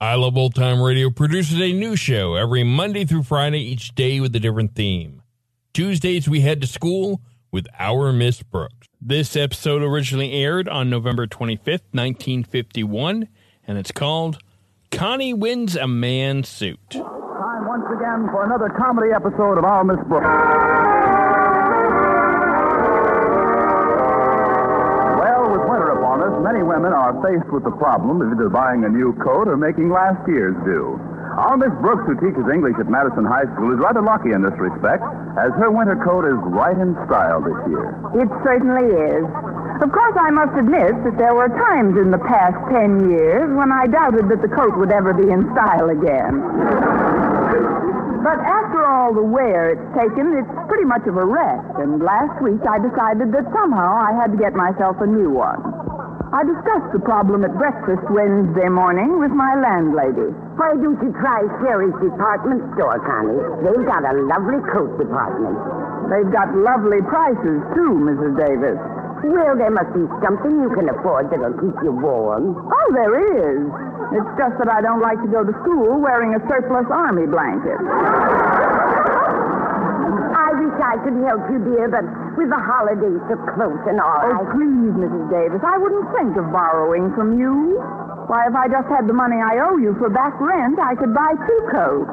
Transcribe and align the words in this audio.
I 0.00 0.14
Love 0.14 0.36
Old 0.36 0.54
Time 0.54 0.80
Radio 0.80 1.10
produces 1.10 1.60
a 1.60 1.72
new 1.72 1.96
show 1.96 2.36
every 2.36 2.62
Monday 2.62 3.04
through 3.04 3.24
Friday, 3.24 3.58
each 3.58 3.96
day 3.96 4.20
with 4.20 4.32
a 4.36 4.38
different 4.38 4.76
theme. 4.76 5.22
Tuesdays, 5.74 6.28
we 6.28 6.40
head 6.40 6.60
to 6.60 6.68
school 6.68 7.20
with 7.50 7.66
Our 7.80 8.12
Miss 8.12 8.40
Brooks. 8.44 8.86
This 9.02 9.34
episode 9.34 9.82
originally 9.82 10.32
aired 10.34 10.68
on 10.68 10.88
November 10.88 11.26
25th, 11.26 11.82
1951, 11.90 13.26
and 13.66 13.76
it's 13.76 13.90
called 13.90 14.38
Connie 14.92 15.34
Wins 15.34 15.74
a 15.74 15.88
Man 15.88 16.44
Suit. 16.44 16.78
Time 16.90 17.66
once 17.66 17.86
again 17.92 18.28
for 18.30 18.44
another 18.44 18.68
comedy 18.78 19.08
episode 19.12 19.58
of 19.58 19.64
Our 19.64 19.82
Miss 19.82 19.98
Brooks. 20.06 20.97
Many 26.40 26.62
women 26.62 26.92
are 26.92 27.14
faced 27.22 27.50
with 27.52 27.64
the 27.64 27.74
problem 27.76 28.20
of 28.20 28.32
either 28.32 28.48
buying 28.48 28.84
a 28.84 28.88
new 28.88 29.12
coat 29.22 29.48
or 29.48 29.56
making 29.56 29.90
last 29.90 30.20
year's 30.28 30.56
do. 30.64 30.98
Our 31.38 31.56
Miss 31.56 31.70
Brooks, 31.78 32.02
who 32.06 32.18
teaches 32.18 32.42
English 32.50 32.74
at 32.82 32.90
Madison 32.90 33.22
High 33.24 33.46
School, 33.54 33.70
is 33.70 33.78
rather 33.78 34.02
lucky 34.02 34.34
in 34.34 34.42
this 34.42 34.56
respect, 34.58 35.06
as 35.38 35.54
her 35.62 35.70
winter 35.70 35.94
coat 36.02 36.26
is 36.26 36.38
right 36.50 36.74
in 36.74 36.98
style 37.06 37.38
this 37.38 37.58
year. 37.70 37.94
It 38.18 38.26
certainly 38.42 38.90
is. 38.90 39.22
Of 39.78 39.94
course, 39.94 40.16
I 40.18 40.34
must 40.34 40.58
admit 40.58 40.98
that 41.06 41.14
there 41.14 41.38
were 41.38 41.46
times 41.46 41.94
in 41.94 42.10
the 42.10 42.18
past 42.18 42.58
ten 42.74 43.06
years 43.06 43.46
when 43.54 43.70
I 43.70 43.86
doubted 43.86 44.26
that 44.28 44.42
the 44.42 44.50
coat 44.50 44.74
would 44.74 44.90
ever 44.90 45.14
be 45.14 45.30
in 45.30 45.46
style 45.54 45.94
again. 45.94 46.42
But 48.26 48.42
after 48.42 48.84
all 48.84 49.14
the 49.14 49.22
wear 49.22 49.70
it's 49.70 49.88
taken, 49.94 50.34
it's 50.34 50.50
pretty 50.66 50.84
much 50.84 51.06
of 51.06 51.16
a 51.16 51.24
rest. 51.24 51.78
And 51.78 52.02
last 52.02 52.42
week 52.42 52.58
I 52.66 52.82
decided 52.82 53.30
that 53.30 53.46
somehow 53.54 53.94
I 53.94 54.10
had 54.18 54.32
to 54.34 54.38
get 54.38 54.58
myself 54.58 54.98
a 54.98 55.06
new 55.06 55.30
one. 55.30 55.77
I 56.28 56.44
discussed 56.44 56.92
the 56.92 57.00
problem 57.00 57.40
at 57.40 57.56
breakfast 57.56 58.04
Wednesday 58.12 58.68
morning 58.68 59.16
with 59.16 59.32
my 59.32 59.56
landlady. 59.56 60.28
Why 60.60 60.76
don't 60.76 61.00
you 61.00 61.08
try 61.16 61.40
Sherry's 61.64 61.96
department 62.04 62.60
store, 62.76 63.00
Connie? 63.00 63.40
They've 63.64 63.88
got 63.88 64.04
a 64.04 64.12
lovely 64.12 64.60
coat 64.68 64.92
department. 65.00 65.56
They've 66.12 66.28
got 66.28 66.52
lovely 66.52 67.00
prices, 67.08 67.64
too, 67.72 67.92
Mrs. 68.04 68.36
Davis. 68.36 68.76
Well, 69.24 69.56
there 69.56 69.72
must 69.72 69.88
be 69.96 70.04
something 70.20 70.52
you 70.60 70.68
can 70.76 70.92
afford 70.92 71.32
that'll 71.32 71.56
keep 71.64 71.74
you 71.80 71.96
warm. 71.96 72.60
Oh, 72.60 72.88
there 72.92 73.16
is. 73.16 73.64
It's 74.12 74.32
just 74.36 74.60
that 74.60 74.68
I 74.68 74.84
don't 74.84 75.00
like 75.00 75.20
to 75.24 75.30
go 75.32 75.48
to 75.48 75.52
school 75.64 75.96
wearing 75.96 76.36
a 76.36 76.40
surplus 76.44 76.86
army 76.92 77.24
blanket. 77.24 77.80
I 80.78 80.94
wish 80.94 81.02
I 81.02 81.04
could 81.04 81.18
help 81.26 81.42
you, 81.50 81.58
dear, 81.74 81.88
but 81.90 82.06
with 82.38 82.50
the 82.50 82.58
holidays 82.62 83.18
so 83.26 83.34
close 83.54 83.82
and 83.90 83.98
all, 83.98 84.22
Oh, 84.30 84.46
I... 84.46 84.52
please, 84.54 84.94
Mrs. 84.94 85.26
Davis, 85.30 85.62
I 85.66 85.74
wouldn't 85.78 86.06
think 86.14 86.36
of 86.38 86.46
borrowing 86.54 87.10
from 87.18 87.38
you. 87.38 87.78
Why, 88.30 88.46
if 88.46 88.54
I 88.54 88.68
just 88.68 88.86
had 88.92 89.08
the 89.08 89.16
money 89.16 89.40
I 89.40 89.58
owe 89.64 89.76
you 89.80 89.96
for 89.98 90.06
back 90.12 90.38
rent, 90.38 90.78
I 90.78 90.94
could 90.94 91.10
buy 91.14 91.32
two 91.34 91.60
coats. 91.72 92.10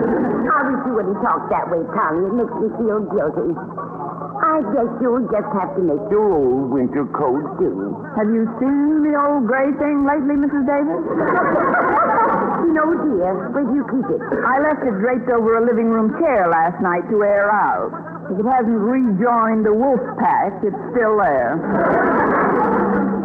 I 0.48 0.58
wish 0.64 0.80
you 0.86 0.92
wouldn't 0.96 1.20
talk 1.20 1.50
that 1.50 1.68
way, 1.68 1.82
Connie. 1.92 2.24
It 2.24 2.34
makes 2.40 2.54
me 2.56 2.68
feel 2.80 3.02
guilty. 3.12 3.50
I 4.36 4.62
guess 4.72 4.88
you'll 5.02 5.26
just 5.28 5.50
have 5.52 5.74
to 5.76 5.82
make 5.82 6.00
your 6.08 6.30
old 6.32 6.70
winter 6.70 7.04
coat 7.12 7.58
do. 7.58 7.98
Have 8.16 8.30
you 8.30 8.46
seen 8.62 9.02
the 9.04 9.18
old 9.18 9.44
gray 9.48 9.72
thing 9.76 10.06
lately, 10.06 10.38
Mrs. 10.38 10.64
Davis? 10.64 11.02
No, 12.64 12.84
dear. 12.96 13.52
Where 13.52 13.64
do 13.64 13.74
you 13.76 13.84
keep 13.92 14.08
it? 14.08 14.20
I 14.44 14.60
left 14.64 14.80
it 14.84 14.96
draped 15.00 15.28
over 15.28 15.58
a 15.58 15.64
living 15.64 15.88
room 15.92 16.16
chair 16.20 16.48
last 16.48 16.80
night 16.80 17.04
to 17.10 17.22
air 17.22 17.50
out. 17.52 17.92
If 18.32 18.40
it 18.40 18.48
hasn't 18.48 18.80
rejoined 18.80 19.64
the 19.66 19.72
wolf 19.74 20.00
pack, 20.18 20.64
it's 20.64 20.76
still 20.92 21.20
there. 21.20 21.54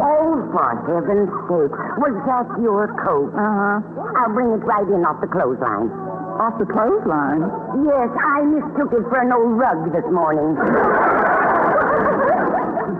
Oh, 0.02 0.36
for 0.52 0.68
heaven's 0.86 1.32
sake. 1.48 1.74
Was 1.98 2.14
that 2.28 2.46
your 2.60 2.86
coat? 3.02 3.32
Uh-huh. 3.34 3.80
I'll 4.20 4.32
bring 4.34 4.52
it 4.52 4.62
right 4.66 4.86
in 4.86 5.02
off 5.04 5.20
the 5.20 5.26
clothesline. 5.30 5.90
Off 6.38 6.58
the 6.58 6.66
clothesline. 6.66 7.42
Yes, 7.86 8.10
I 8.14 8.42
mistook 8.46 8.92
it 8.94 9.04
for 9.10 9.20
an 9.20 9.32
old 9.32 9.58
rug 9.58 9.92
this 9.92 10.06
morning. 10.12 10.54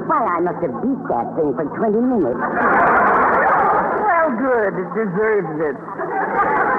Why, 0.08 0.36
I 0.36 0.40
must 0.40 0.60
have 0.62 0.74
beat 0.82 1.02
that 1.08 1.26
thing 1.38 1.54
for 1.54 1.64
20 1.64 2.02
minutes. 2.02 2.42
Well, 4.02 4.28
good. 4.36 4.72
It 4.78 4.90
deserves 4.92 5.54
it. 5.70 5.76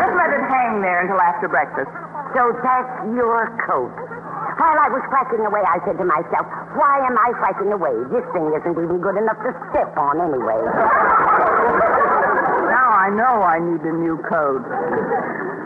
Just 0.02 0.14
let 0.18 0.30
it 0.34 0.44
hang 0.50 0.82
there 0.82 1.02
until 1.06 1.20
after 1.22 1.48
breakfast. 1.48 1.90
So 2.34 2.54
that's 2.66 2.94
your 3.14 3.50
coat. 3.66 3.94
While 4.58 4.78
I 4.78 4.90
was 4.90 5.02
whacking 5.10 5.46
away, 5.46 5.62
I 5.66 5.82
said 5.86 5.98
to 5.98 6.06
myself, 6.06 6.46
why 6.78 7.02
am 7.06 7.18
I 7.18 7.30
whacking 7.42 7.74
away? 7.74 7.94
This 8.14 8.26
thing 8.34 8.50
isn't 8.54 8.78
even 8.78 9.02
good 9.02 9.18
enough 9.18 9.38
to 9.46 9.52
step 9.70 9.94
on 9.98 10.22
anyway. 10.22 10.62
Now 12.74 12.90
I 12.90 13.10
know 13.14 13.44
I 13.46 13.60
need 13.62 13.86
a 13.86 13.94
new 13.94 14.18
coat. 14.26 14.66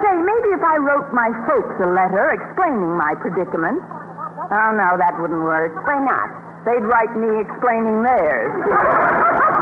Say, 0.04 0.12
maybe 0.12 0.50
if 0.52 0.62
I 0.62 0.76
wrote 0.78 1.08
my 1.14 1.32
folks 1.48 1.72
a 1.80 1.88
letter 1.88 2.36
explaining 2.36 2.98
my 3.00 3.16
predicament. 3.16 3.80
Oh, 4.52 4.72
no, 4.76 4.98
that 5.00 5.16
wouldn't 5.16 5.40
work. 5.44 5.72
Why 5.88 6.04
not? 6.04 6.30
They'd 6.68 6.84
write 6.84 7.16
me 7.16 7.42
explaining 7.42 8.04
theirs. 8.04 8.52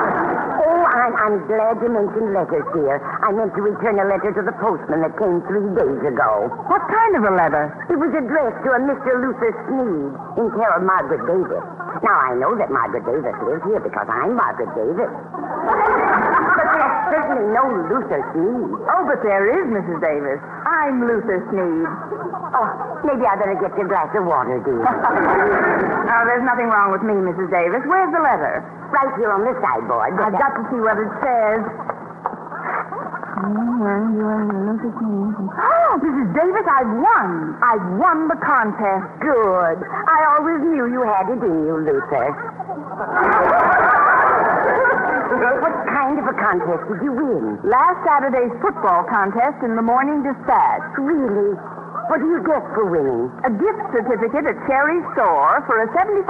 I'm, 1.05 1.13
I'm 1.21 1.37
glad 1.45 1.77
you 1.85 1.89
mentioned 1.93 2.33
letters, 2.33 2.65
dear. 2.73 2.97
I 2.97 3.29
meant 3.29 3.53
to 3.53 3.61
return 3.61 4.01
a 4.01 4.09
letter 4.09 4.33
to 4.33 4.41
the 4.41 4.57
postman 4.57 5.05
that 5.05 5.13
came 5.21 5.37
three 5.45 5.69
days 5.77 6.01
ago. 6.01 6.49
What 6.65 6.81
kind 6.89 7.13
of 7.13 7.29
a 7.29 7.33
letter? 7.37 7.69
It 7.93 7.97
was 8.01 8.09
addressed 8.09 8.57
to 8.65 8.73
a 8.73 8.81
Mr. 8.81 9.13
Luther 9.21 9.53
Sneed 9.69 10.09
in 10.41 10.49
care 10.57 10.73
of 10.73 10.81
Margaret 10.81 11.21
Davis. 11.29 11.61
Now, 12.01 12.17
I 12.25 12.33
know 12.33 12.57
that 12.57 12.73
Margaret 12.73 13.05
Davis 13.05 13.37
lives 13.45 13.61
here 13.69 13.85
because 13.85 14.09
I'm 14.09 14.33
Margaret 14.33 14.73
Davis. 14.73 15.13
Certainly 17.11 17.45
no 17.53 17.63
Luther 17.89 18.21
Sneed. 18.33 18.69
Oh, 18.89 19.03
but 19.05 19.21
there 19.21 19.45
is, 19.49 19.65
Mrs. 19.69 19.99
Davis. 20.01 20.39
I'm 20.65 21.01
Luther 21.03 21.43
Sneed. 21.51 21.85
Oh, 22.55 22.67
maybe 23.03 23.25
I 23.27 23.35
better 23.35 23.57
get 23.59 23.75
you 23.77 23.85
a 23.85 23.89
glass 23.89 24.09
of 24.15 24.25
water, 24.25 24.59
dear. 24.63 24.85
Oh, 26.05 26.23
there's 26.23 26.45
nothing 26.45 26.69
wrong 26.71 26.93
with 26.95 27.01
me, 27.01 27.11
Mrs. 27.11 27.49
Davis. 27.51 27.81
Where's 27.89 28.13
the 28.13 28.21
letter? 28.23 28.63
right 28.95 29.11
here 29.19 29.27
on 29.31 29.43
this 29.43 29.57
sideboard. 29.59 30.13
I've 30.15 30.31
got 30.39 30.55
to 30.55 30.63
see 30.71 30.79
what 30.79 30.95
it 30.95 31.11
says. 31.19 31.59
Mm, 33.35 34.15
you 34.15 34.23
and 34.23 34.71
Luther 34.71 34.91
Sneed. 34.95 35.35
Oh, 35.51 35.91
Mrs. 35.99 36.29
Davis, 36.31 36.63
I've 36.69 36.93
won. 37.03 37.59
I've 37.59 37.83
won 37.99 38.29
the 38.31 38.39
contest. 38.39 39.03
Good. 39.19 39.83
I 39.83 40.19
always 40.37 40.63
knew 40.63 40.87
you 40.87 41.03
had 41.03 41.27
it 41.27 41.43
in 41.43 41.55
you, 41.67 41.75
Luther. 41.83 42.31
what 45.61 45.75
kind 45.91 46.17
of 46.17 46.25
a 46.25 46.33
contest 46.33 46.81
did 46.89 47.01
you 47.05 47.13
win? 47.13 47.59
Last 47.61 48.01
Saturday's 48.01 48.53
football 48.61 49.05
contest 49.05 49.61
in 49.61 49.75
the 49.75 49.85
Morning 49.85 50.23
Dispatch. 50.25 50.81
Really? 50.97 51.53
What 52.09 52.21
do 52.21 52.27
you 52.29 52.41
get 52.45 52.61
for 52.73 52.85
winning? 52.85 53.29
A 53.45 53.51
gift 53.53 53.81
certificate 53.93 54.45
at 54.45 54.57
Sherry 54.69 55.01
Store 55.13 55.61
for 55.65 55.81
a 55.81 55.87
$75 55.93 56.25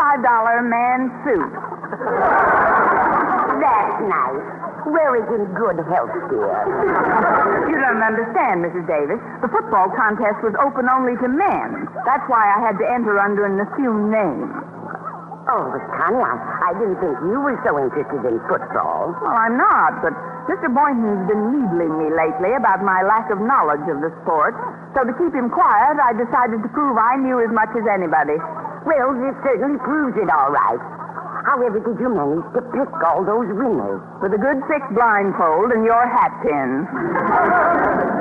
man 0.67 1.11
suit. 1.23 1.47
That's 3.63 3.97
nice. 4.07 4.43
Wear 4.85 5.15
it 5.17 5.27
in 5.33 5.49
good 5.57 5.79
health, 5.89 6.13
dear. 6.29 6.51
You 7.65 7.81
don't 7.81 8.01
understand, 8.01 8.63
Mrs. 8.63 8.85
Davis. 8.87 9.19
The 9.41 9.49
football 9.49 9.89
contest 9.95 10.39
was 10.43 10.53
open 10.63 10.87
only 10.87 11.17
to 11.17 11.27
men. 11.27 11.87
That's 12.05 12.23
why 12.29 12.45
I 12.45 12.61
had 12.61 12.77
to 12.79 12.85
enter 12.87 13.19
under 13.19 13.43
an 13.45 13.59
assumed 13.59 14.11
name. 14.13 14.53
Oh, 15.45 15.69
but 15.69 15.83
Connie, 15.93 16.25
I, 16.25 16.33
I 16.33 16.71
didn't 16.73 16.97
think 16.97 17.21
you 17.21 17.37
were 17.37 17.53
so 17.61 17.77
interested 17.77 18.17
in 18.25 18.41
football. 18.49 19.13
Well, 19.21 19.37
I'm 19.37 19.53
not, 19.53 20.01
but 20.01 20.09
Mr. 20.49 20.73
Boynton's 20.73 21.29
been 21.29 21.53
needling 21.53 21.93
me 22.01 22.09
lately 22.09 22.57
about 22.57 22.81
my 22.81 23.05
lack 23.05 23.29
of 23.29 23.37
knowledge 23.37 23.85
of 23.85 24.01
the 24.01 24.09
sport. 24.25 24.57
So 24.97 25.05
to 25.05 25.13
keep 25.21 25.37
him 25.37 25.53
quiet, 25.53 26.01
I 26.01 26.17
decided 26.17 26.65
to 26.65 26.69
prove 26.73 26.97
I 26.97 27.21
knew 27.21 27.37
as 27.45 27.53
much 27.53 27.69
as 27.77 27.85
anybody. 27.85 28.41
Well, 28.89 29.13
this 29.21 29.37
certainly 29.45 29.77
proves 29.85 30.17
it 30.17 30.33
all 30.33 30.49
right. 30.49 30.81
However 31.45 31.77
did 31.77 32.01
you 32.01 32.09
manage 32.09 32.41
to 32.57 32.61
pick 32.73 32.89
all 33.05 33.21
those 33.21 33.45
winners? 33.53 34.01
With 34.17 34.33
a 34.33 34.41
good 34.41 34.65
thick 34.65 34.81
blindfold 34.97 35.77
and 35.77 35.85
your 35.85 36.01
hat 36.09 36.33
pin. 36.41 36.89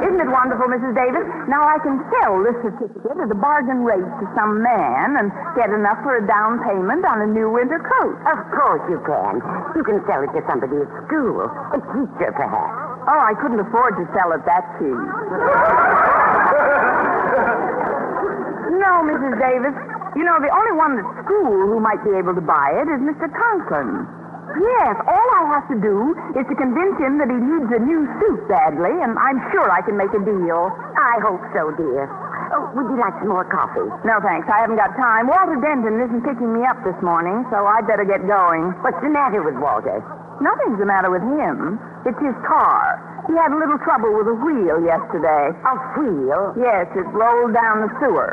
Isn't 0.05 0.21
it 0.21 0.29
wonderful, 0.29 0.69
Mrs. 0.69 0.93
Davis? 0.93 1.25
Now 1.49 1.65
I 1.65 1.81
can 1.81 2.05
sell 2.12 2.44
this 2.44 2.53
certificate 2.61 3.17
at 3.17 3.32
a 3.32 3.41
bargain 3.41 3.81
rate 3.81 4.05
to 4.05 4.25
some 4.37 4.61
man 4.61 5.17
and 5.17 5.32
get 5.56 5.73
enough 5.73 6.05
for 6.05 6.21
a 6.21 6.25
down 6.29 6.61
payment 6.69 7.09
on 7.09 7.25
a 7.25 7.29
new 7.32 7.49
winter 7.49 7.81
coat. 7.81 8.12
Of 8.29 8.44
course 8.53 8.85
you 8.93 9.00
can. 9.09 9.41
You 9.73 9.81
can 9.88 10.05
sell 10.05 10.21
it 10.21 10.29
to 10.37 10.44
somebody 10.44 10.85
at 10.85 10.93
school, 11.09 11.49
a 11.49 11.81
teacher 11.97 12.29
perhaps. 12.37 13.09
Oh, 13.09 13.21
I 13.25 13.32
couldn't 13.41 13.65
afford 13.65 13.97
to 13.97 14.05
sell 14.12 14.37
it 14.37 14.44
that 14.44 14.69
cheap. 14.76 14.93
no, 18.85 19.00
Mrs. 19.09 19.32
Davis. 19.41 19.94
You 20.14 20.22
know, 20.22 20.38
the 20.38 20.50
only 20.50 20.75
one 20.78 20.99
at 21.02 21.06
school 21.26 21.66
who 21.66 21.78
might 21.82 22.02
be 22.06 22.14
able 22.14 22.34
to 22.38 22.44
buy 22.44 22.70
it 22.78 22.87
is 22.87 23.02
Mr. 23.02 23.26
Conklin. 23.31 24.06
Yes, 24.55 24.94
all 25.11 25.28
I 25.34 25.43
have 25.58 25.66
to 25.72 25.78
do 25.82 26.14
is 26.38 26.46
to 26.46 26.55
convince 26.55 26.94
him 27.02 27.19
that 27.19 27.26
he 27.26 27.34
needs 27.34 27.66
a 27.75 27.81
new 27.82 28.06
suit 28.22 28.46
badly, 28.46 28.93
and 29.02 29.19
I'm 29.19 29.43
sure 29.50 29.66
I 29.66 29.82
can 29.82 29.99
make 29.99 30.14
a 30.14 30.22
deal. 30.22 30.70
I 30.94 31.19
hope 31.19 31.43
so, 31.50 31.75
dear. 31.75 32.06
Oh, 32.55 32.70
would 32.78 32.87
you 32.87 32.99
like 33.00 33.19
some 33.19 33.34
more 33.34 33.43
coffee? 33.49 33.88
No, 34.06 34.22
thanks. 34.22 34.46
I 34.46 34.62
haven't 34.62 34.78
got 34.78 34.94
time. 34.94 35.26
Walter 35.26 35.58
Denton 35.58 35.99
isn't 35.99 36.22
picking 36.22 36.55
me 36.55 36.62
up 36.62 36.78
this 36.87 36.94
morning, 37.02 37.43
so 37.50 37.66
I'd 37.66 37.88
better 37.88 38.06
get 38.06 38.22
going. 38.31 38.70
What's 38.87 39.00
the 39.02 39.11
matter 39.11 39.43
with 39.43 39.58
Walter? 39.58 39.99
Nothing's 40.38 40.78
the 40.78 40.87
matter 40.87 41.11
with 41.11 41.25
him. 41.25 41.81
It's 42.06 42.20
his 42.22 42.37
car. 42.46 43.00
He 43.26 43.34
had 43.34 43.50
a 43.50 43.58
little 43.58 43.81
trouble 43.82 44.12
with 44.14 44.28
a 44.28 44.37
wheel 44.38 44.78
yesterday. 44.84 45.50
A 45.66 45.75
wheel? 45.99 46.52
Yes, 46.61 46.87
it 46.94 47.08
rolled 47.11 47.56
down 47.56 47.88
the 47.88 47.90
sewer. 47.99 48.31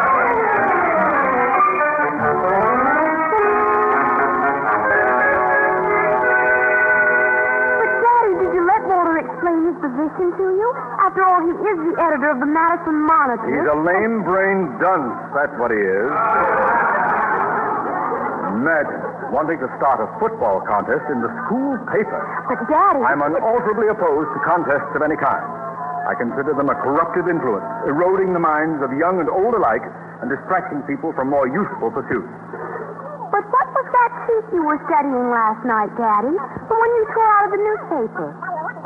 position 9.96 10.28
to 10.36 10.46
you? 10.52 10.68
After 11.00 11.24
all, 11.24 11.40
he 11.40 11.52
is 11.56 11.78
the 11.88 11.94
editor 11.96 12.28
of 12.28 12.38
the 12.44 12.50
Madison 12.50 12.96
Monitor. 13.08 13.48
He's 13.48 13.64
a 13.64 13.78
lame-brained 13.80 14.76
dunce, 14.76 15.16
that's 15.32 15.56
what 15.56 15.72
he 15.72 15.80
is. 15.80 16.08
Imagine 18.60 19.00
wanting 19.32 19.58
to 19.58 19.68
start 19.80 20.04
a 20.04 20.08
football 20.20 20.60
contest 20.68 21.02
in 21.08 21.24
the 21.24 21.32
school 21.44 21.80
paper. 21.88 22.20
But, 22.48 22.60
Daddy... 22.68 23.00
I'm 23.08 23.24
unalterably 23.24 23.88
opposed 23.88 24.30
to 24.36 24.40
contests 24.44 24.92
of 24.92 25.00
any 25.00 25.16
kind. 25.16 25.44
I 26.06 26.14
consider 26.14 26.54
them 26.54 26.70
a 26.70 26.76
corruptive 26.78 27.26
influence, 27.26 27.66
eroding 27.88 28.36
the 28.36 28.38
minds 28.38 28.78
of 28.84 28.92
young 28.94 29.18
and 29.18 29.28
old 29.32 29.56
alike 29.56 29.82
and 30.22 30.30
distracting 30.30 30.84
people 30.86 31.12
from 31.16 31.28
more 31.32 31.48
useful 31.48 31.90
pursuits. 31.90 32.30
But 33.32 33.42
what 33.50 33.68
was 33.74 33.86
that 33.90 34.10
sheet 34.24 34.46
you 34.54 34.62
were 34.62 34.78
studying 34.86 35.28
last 35.34 35.66
night, 35.66 35.90
Daddy? 35.98 36.30
The 36.30 36.76
one 36.78 36.90
you 36.94 37.04
tore 37.10 37.26
out 37.26 37.44
of 37.50 37.52
the 37.58 37.60
newspaper. 37.60 38.28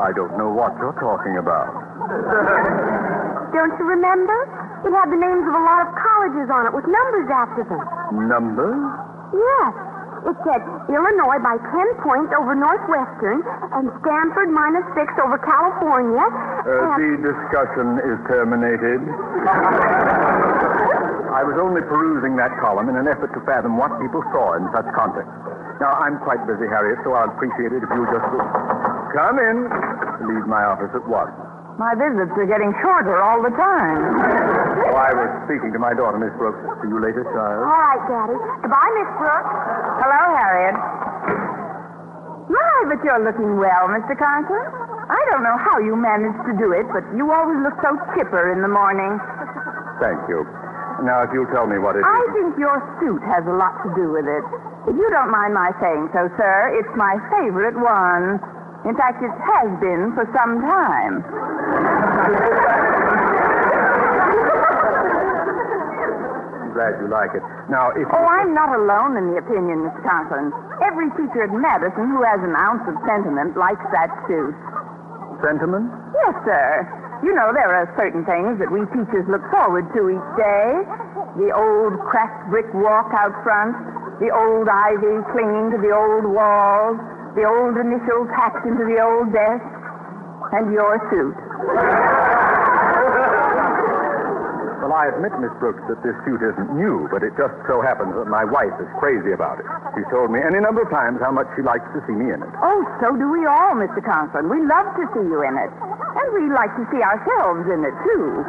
I 0.01 0.09
don't 0.17 0.33
know 0.33 0.49
what 0.49 0.73
you're 0.81 0.97
talking 0.97 1.37
about. 1.37 1.69
Don't 3.53 3.73
you 3.77 3.85
remember? 3.85 4.33
It 4.81 4.89
had 4.89 5.13
the 5.13 5.21
names 5.21 5.45
of 5.45 5.53
a 5.53 5.61
lot 5.61 5.85
of 5.85 5.93
colleges 5.93 6.49
on 6.49 6.65
it 6.65 6.73
with 6.73 6.89
numbers 6.89 7.29
after 7.29 7.61
them. 7.69 7.85
Numbers? 8.25 8.81
Yes. 9.29 9.73
It 10.21 10.37
said 10.45 10.61
Illinois 10.89 11.41
by 11.41 11.57
10 11.57 12.01
points 12.01 12.33
over 12.33 12.53
Northwestern 12.57 13.45
and 13.77 13.89
Stanford 14.01 14.49
minus 14.49 14.85
6 14.93 15.05
over 15.21 15.37
California. 15.41 16.21
Uh, 16.21 16.97
and... 16.97 16.97
the 16.97 17.11
discussion 17.21 18.01
is 18.01 18.17
terminated. 18.25 19.05
I 21.31 21.45
was 21.45 21.57
only 21.61 21.81
perusing 21.85 22.37
that 22.37 22.53
column 22.61 22.89
in 22.89 22.97
an 22.97 23.07
effort 23.07 23.33
to 23.33 23.41
fathom 23.45 23.77
what 23.77 23.93
people 24.01 24.21
saw 24.33 24.57
in 24.57 24.65
such 24.73 24.85
contexts. 24.93 25.33
Now, 25.81 25.97
I'm 25.97 26.21
quite 26.21 26.45
busy, 26.45 26.69
Harriet, 26.69 27.01
so 27.01 27.17
I'll 27.17 27.33
appreciate 27.33 27.73
it 27.73 27.81
if 27.81 27.89
you'll 27.89 28.11
just 28.13 28.29
come 29.13 29.37
in. 29.39 29.57
Leave 30.27 30.45
my 30.47 30.63
office 30.65 30.91
at 30.95 31.05
once. 31.07 31.31
My 31.79 31.95
visits 31.97 32.29
are 32.37 32.45
getting 32.45 32.69
shorter 32.83 33.17
all 33.23 33.41
the 33.41 33.49
time. 33.57 34.01
Oh, 34.91 34.97
I 34.99 35.11
was 35.15 35.29
speaking 35.47 35.71
to 35.73 35.79
my 35.79 35.95
daughter, 35.95 36.19
Miss 36.19 36.33
Brooks. 36.37 36.59
See 36.83 36.89
you 36.91 36.99
later, 37.01 37.23
child. 37.31 37.63
All 37.63 37.81
right, 37.81 38.03
Daddy. 38.05 38.37
Goodbye, 38.61 38.91
Miss 39.01 39.11
Brooks. 39.17 39.51
Hello, 40.03 40.21
Harriet. 40.35 40.77
My, 42.51 42.77
but 42.91 42.99
you're 43.01 43.23
looking 43.23 43.55
well, 43.57 43.87
Mr. 43.87 44.13
Conklin. 44.19 44.61
I 45.11 45.19
don't 45.31 45.43
know 45.43 45.57
how 45.57 45.79
you 45.79 45.95
managed 45.95 46.43
to 46.47 46.53
do 46.59 46.71
it, 46.75 46.85
but 46.91 47.03
you 47.15 47.31
always 47.31 47.59
look 47.63 47.75
so 47.81 47.95
chipper 48.15 48.51
in 48.51 48.61
the 48.61 48.71
morning. 48.71 49.15
Thank 50.03 50.19
you. 50.27 50.43
Now, 51.07 51.23
if 51.25 51.31
you'll 51.33 51.49
tell 51.55 51.65
me 51.65 51.79
what 51.79 51.95
it 51.95 52.03
I 52.05 52.19
is. 52.29 52.31
think 52.35 52.59
your 52.59 52.77
suit 52.99 53.23
has 53.25 53.41
a 53.47 53.55
lot 53.55 53.79
to 53.87 53.89
do 53.95 54.11
with 54.11 54.27
it. 54.27 54.43
If 54.91 54.95
you 54.99 55.07
don't 55.09 55.31
mind 55.31 55.53
my 55.55 55.71
saying 55.81 56.09
so, 56.13 56.29
sir, 56.37 56.77
it's 56.77 56.91
my 56.93 57.17
favorite 57.31 57.77
one. 57.79 58.37
In 58.85 58.95
fact, 58.97 59.21
it 59.23 59.29
has 59.29 59.69
been 59.79 60.11
for 60.15 60.25
some 60.33 60.61
time. 60.61 61.23
I'm 65.41 66.71
glad 66.73 66.99
you 67.01 67.07
like 67.09 67.31
it. 67.35 67.43
Now, 67.69 67.91
if 67.91 68.07
Oh, 68.11 68.25
I'm 68.25 68.53
not 68.53 68.73
alone 68.75 69.17
in 69.17 69.31
the 69.33 69.37
opinion, 69.37 69.85
Mr. 69.89 70.01
Conklin. 70.05 70.51
Every 70.83 71.09
teacher 71.17 71.43
at 71.45 71.53
Madison 71.53 72.09
who 72.11 72.21
has 72.23 72.39
an 72.43 72.55
ounce 72.55 72.83
of 72.87 72.95
sentiment 73.05 73.57
likes 73.57 73.83
that 73.91 74.09
suit. 74.27 74.55
sentiment? 75.41 75.89
Yes, 76.13 76.35
sir. 76.45 76.85
You 77.25 77.33
know, 77.33 77.49
there 77.53 77.73
are 77.73 77.89
certain 77.97 78.21
things 78.25 78.57
that 78.61 78.69
we 78.69 78.85
teachers 78.93 79.25
look 79.29 79.41
forward 79.49 79.89
to 79.93 80.09
each 80.13 80.29
day. 80.37 80.85
The 81.37 81.49
old 81.53 81.97
cracked 82.05 82.49
brick 82.49 82.69
walk 82.77 83.09
out 83.17 83.33
front, 83.41 83.73
the 84.21 84.29
old 84.29 84.69
ivy 84.69 85.17
clinging 85.33 85.71
to 85.73 85.77
the 85.81 85.89
old 85.93 86.25
walls, 86.29 86.97
the 87.35 87.47
old 87.47 87.77
initials 87.77 88.27
hacked 88.35 88.65
into 88.65 88.83
the 88.83 88.99
old 88.99 89.31
desk, 89.31 89.63
and 90.51 90.73
your 90.73 90.99
suit. 91.07 91.37
Well, 94.83 94.91
I 94.91 95.07
admit, 95.07 95.31
Miss 95.39 95.53
Brooks, 95.63 95.79
that 95.87 96.03
this 96.03 96.17
suit 96.27 96.43
isn't 96.43 96.75
new, 96.75 97.07
but 97.07 97.23
it 97.23 97.31
just 97.39 97.55
so 97.69 97.79
happens 97.79 98.11
that 98.19 98.27
my 98.27 98.43
wife 98.43 98.75
is 98.81 98.89
crazy 98.99 99.31
about 99.31 99.63
it. 99.63 99.65
She's 99.95 100.09
told 100.11 100.33
me 100.33 100.43
any 100.43 100.59
number 100.59 100.83
of 100.83 100.91
times 100.91 101.23
how 101.23 101.31
much 101.31 101.47
she 101.55 101.63
likes 101.63 101.87
to 101.95 102.03
see 102.03 102.11
me 102.17 102.33
in 102.33 102.43
it. 102.43 102.51
Oh, 102.59 102.83
so 102.99 103.15
do 103.15 103.31
we 103.31 103.47
all, 103.47 103.79
Mr. 103.79 104.03
Conklin. 104.03 104.51
We 104.51 104.59
love 104.67 104.91
to 104.99 105.07
see 105.15 105.23
you 105.23 105.39
in 105.47 105.55
it. 105.55 105.71
And 105.71 106.27
we 106.35 106.51
like 106.51 106.75
to 106.75 106.83
see 106.91 106.99
ourselves 106.99 107.63
in 107.71 107.87
it, 107.87 107.95
too. 108.03 108.43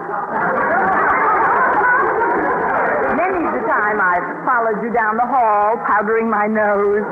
Many's 3.14 3.52
the 3.54 3.64
time 3.70 4.02
I've 4.02 4.26
followed 4.42 4.82
you 4.82 4.90
down 4.90 5.22
the 5.22 5.28
hall, 5.28 5.78
powdering 5.86 6.26
my 6.26 6.50
nose. 6.50 7.06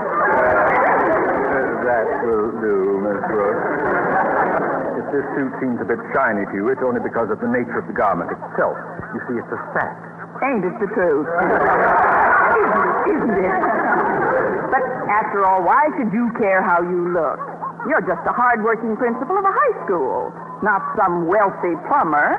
That 1.80 2.06
will 2.28 2.52
do, 2.60 3.00
Miss 3.00 3.20
Brooks. 3.32 3.72
If 5.00 5.06
this 5.16 5.26
suit 5.32 5.52
seems 5.64 5.80
a 5.80 5.88
bit 5.88 5.98
shiny 6.12 6.44
to 6.44 6.54
you, 6.54 6.68
it's 6.68 6.84
only 6.84 7.00
because 7.00 7.32
of 7.32 7.40
the 7.40 7.48
nature 7.48 7.80
of 7.80 7.86
the 7.88 7.96
garment 7.96 8.30
itself. 8.30 8.76
You 9.16 9.20
see, 9.26 9.36
it's 9.40 9.48
a 9.48 9.60
sack. 9.72 9.96
Ain't 10.44 10.64
it 10.64 10.76
the 10.76 10.88
truth? 10.92 11.24
isn't 11.24 12.84
it? 12.84 13.16
Isn't 13.16 13.38
it? 13.42 13.60
But 14.70 14.84
after 15.08 15.44
all, 15.44 15.64
why 15.64 15.88
should 15.96 16.12
you 16.12 16.30
care 16.38 16.62
how 16.62 16.82
you 16.84 17.10
look? 17.16 17.40
You're 17.88 18.04
just 18.04 18.22
a 18.28 18.32
hard-working 18.36 18.96
principal 19.00 19.40
of 19.40 19.44
a 19.44 19.52
high 19.52 19.76
school, 19.88 20.32
not 20.62 20.84
some 21.00 21.26
wealthy 21.26 21.74
plumber. 21.88 22.36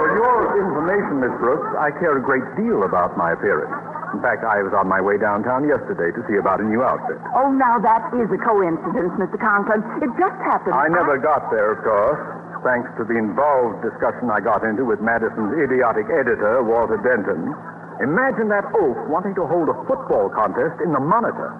For 0.00 0.08
your 0.16 0.56
information, 0.64 1.20
Miss 1.20 1.34
Brooks, 1.38 1.68
I 1.76 1.92
care 2.00 2.16
a 2.16 2.22
great 2.24 2.44
deal 2.56 2.84
about 2.88 3.16
my 3.20 3.32
appearance. 3.36 3.76
In 4.12 4.20
fact, 4.20 4.44
I 4.44 4.60
was 4.60 4.76
on 4.76 4.86
my 4.88 5.00
way 5.00 5.16
downtown 5.16 5.64
yesterday 5.64 6.12
to 6.12 6.20
see 6.28 6.36
about 6.36 6.60
a 6.60 6.66
new 6.68 6.84
outfit. 6.84 7.16
Oh, 7.32 7.48
now 7.48 7.80
that 7.80 8.12
is 8.12 8.28
a 8.28 8.36
coincidence, 8.36 9.12
Mr. 9.16 9.40
Conklin. 9.40 9.80
It 10.04 10.12
just 10.20 10.36
happened. 10.44 10.76
I 10.76 10.88
never 10.92 11.16
got 11.16 11.48
there, 11.48 11.72
of 11.72 11.80
course, 11.80 12.20
thanks 12.60 12.92
to 13.00 13.08
the 13.08 13.16
involved 13.16 13.80
discussion 13.80 14.28
I 14.28 14.44
got 14.44 14.62
into 14.68 14.84
with 14.84 15.00
Madison's 15.00 15.56
idiotic 15.56 16.12
editor, 16.12 16.60
Walter 16.60 17.00
Denton. 17.00 17.56
Imagine 18.04 18.52
that 18.52 18.68
oaf 18.76 18.96
wanting 19.08 19.32
to 19.40 19.48
hold 19.48 19.68
a 19.72 19.76
football 19.88 20.28
contest 20.28 20.80
in 20.84 20.92
the 20.92 21.00
Monitor. 21.00 21.52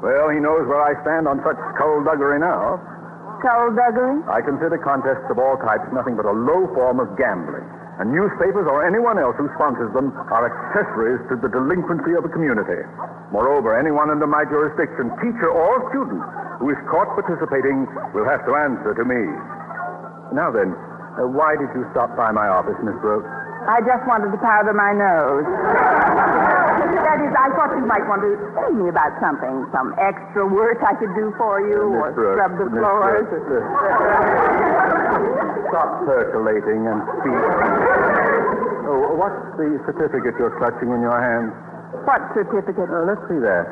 Well, 0.00 0.32
he 0.32 0.40
knows 0.40 0.64
where 0.64 0.80
I 0.80 0.96
stand 1.04 1.28
on 1.28 1.44
such 1.44 1.60
skullduggery 1.76 2.40
now. 2.40 2.80
skullduggery? 3.44 4.24
I 4.28 4.40
consider 4.40 4.80
contests 4.80 5.28
of 5.28 5.36
all 5.36 5.60
types 5.60 5.84
nothing 5.92 6.16
but 6.16 6.24
a 6.24 6.32
low 6.32 6.64
form 6.72 7.00
of 7.00 7.12
gambling. 7.20 7.64
And 8.00 8.16
newspapers 8.16 8.64
or 8.64 8.80
anyone 8.88 9.20
else 9.20 9.36
who 9.36 9.44
sponsors 9.60 9.92
them 9.92 10.08
are 10.32 10.48
accessories 10.48 11.20
to 11.28 11.36
the 11.36 11.52
delinquency 11.52 12.16
of 12.16 12.24
a 12.24 12.32
community. 12.32 12.80
Moreover, 13.28 13.76
anyone 13.76 14.08
under 14.08 14.24
my 14.26 14.48
jurisdiction, 14.48 15.12
teacher 15.20 15.52
or 15.52 15.84
student, 15.92 16.24
who 16.64 16.72
is 16.72 16.80
caught 16.88 17.12
participating 17.12 17.84
will 18.16 18.24
have 18.24 18.40
to 18.48 18.56
answer 18.56 18.96
to 18.96 19.04
me. 19.04 19.20
Now 20.32 20.48
then, 20.48 20.72
uh, 20.72 21.28
why 21.28 21.60
did 21.60 21.68
you 21.76 21.84
stop 21.92 22.16
by 22.16 22.32
my 22.32 22.48
office, 22.48 22.80
Miss 22.80 22.96
Brooks? 23.04 23.28
I 23.68 23.84
just 23.84 24.00
wanted 24.08 24.32
to 24.32 24.40
powder 24.40 24.72
my 24.72 24.96
nose. 24.96 26.56
that 26.96 27.18
is, 27.22 27.32
I 27.36 27.48
thought 27.54 27.70
you 27.76 27.86
might 27.86 28.06
want 28.08 28.22
to 28.26 28.34
tell 28.56 28.72
me 28.72 28.88
about 28.88 29.12
something. 29.20 29.66
Some 29.70 29.94
extra 30.00 30.46
work 30.46 30.82
I 30.82 30.94
could 30.98 31.14
do 31.14 31.30
for 31.36 31.60
you, 31.62 31.94
or 31.94 32.10
Brooks, 32.12 32.40
scrub 32.40 32.52
the 32.58 32.66
Miss 32.70 32.80
floors. 32.80 33.26
Brooks, 33.28 33.50
uh, 33.50 34.70
Stop 35.70 36.02
percolating 36.06 36.86
and 36.90 36.98
speak. 37.22 37.42
Oh, 38.90 39.14
what's 39.14 39.38
the 39.54 39.78
certificate 39.86 40.34
you're 40.38 40.56
clutching 40.58 40.90
in 40.90 40.98
your 40.98 41.14
hand? 41.14 41.54
What 42.06 42.22
certificate? 42.34 42.90
Uh, 42.90 43.06
let's 43.06 43.22
see 43.30 43.38
that. 43.38 43.66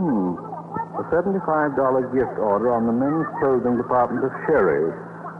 Hmm. 0.00 0.36
A 0.96 1.02
$75 1.10 1.74
gift 2.14 2.38
order 2.38 2.70
on 2.70 2.86
the 2.86 2.94
men's 2.94 3.26
clothing 3.42 3.76
department 3.76 4.24
of 4.24 4.30
Sherry's 4.46 4.94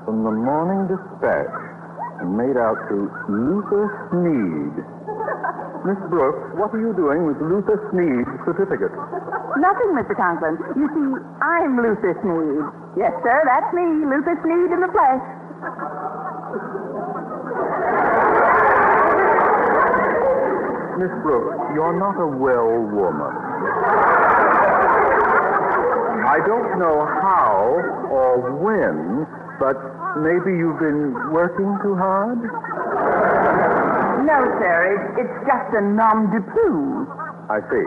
from 0.05 0.25
the 0.27 0.35
Morning 0.35 0.85
Dispatch 0.91 1.55
and 2.21 2.37
made 2.37 2.59
out 2.59 2.77
to 2.91 3.09
Luther 3.31 3.87
Sneed. 4.11 4.75
Miss 5.85 6.01
Brooks, 6.09 6.57
what 6.57 6.73
are 6.73 6.81
you 6.81 6.97
doing 6.97 7.29
with 7.29 7.37
Luther 7.45 7.77
Sneed's 7.93 8.25
certificate? 8.49 8.93
Nothing, 9.61 9.93
Mr. 9.93 10.17
Conklin. 10.17 10.57
You 10.81 10.89
see, 10.97 11.09
I'm 11.45 11.77
Luther 11.77 12.17
Sneed. 12.25 12.65
Yes, 12.97 13.13
sir, 13.21 13.37
that's 13.45 13.69
me, 13.77 13.85
Luther 14.09 14.33
Sneed 14.41 14.73
in 14.73 14.81
the 14.81 14.89
flesh. 14.89 15.21
Miss 20.97 21.13
Brooks, 21.21 21.59
you're 21.77 21.99
not 22.01 22.17
a 22.17 22.27
well 22.27 22.81
woman. 22.81 23.35
I 26.25 26.41
don't 26.47 26.79
know 26.79 27.05
how 27.05 27.77
or 28.09 28.41
when, 28.57 29.27
but 29.61 29.77
maybe 30.19 30.57
you've 30.57 30.79
been 30.79 31.13
working 31.31 31.77
too 31.83 31.95
hard? 31.95 32.41
No, 34.25 34.39
sir, 34.57 34.79
it, 34.97 35.03
it's 35.27 35.39
just 35.45 35.69
a 35.77 35.83
nom 35.85 36.33
de 36.33 36.41
plume. 36.53 37.05
I 37.53 37.61
see. 37.69 37.87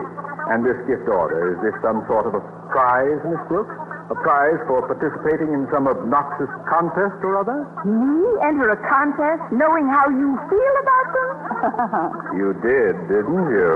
And 0.54 0.62
this 0.64 0.78
gift 0.86 1.04
order, 1.10 1.52
is 1.52 1.58
this 1.66 1.74
some 1.82 2.06
sort 2.06 2.24
of 2.30 2.32
a 2.38 2.42
prize, 2.70 3.18
Miss 3.26 3.42
Brooks? 3.50 3.74
A 4.08 4.16
prize 4.24 4.56
for 4.70 4.80
participating 4.88 5.52
in 5.52 5.68
some 5.74 5.84
obnoxious 5.90 6.48
contest 6.70 7.20
or 7.26 7.36
other? 7.42 7.66
Me 7.84 8.24
enter 8.46 8.70
a 8.72 8.78
contest 8.88 9.44
knowing 9.52 9.84
how 9.90 10.08
you 10.08 10.38
feel 10.48 10.74
about 10.80 11.08
them? 11.12 11.28
You 12.38 12.54
did, 12.62 12.94
didn't 13.10 13.50
you? 13.50 13.72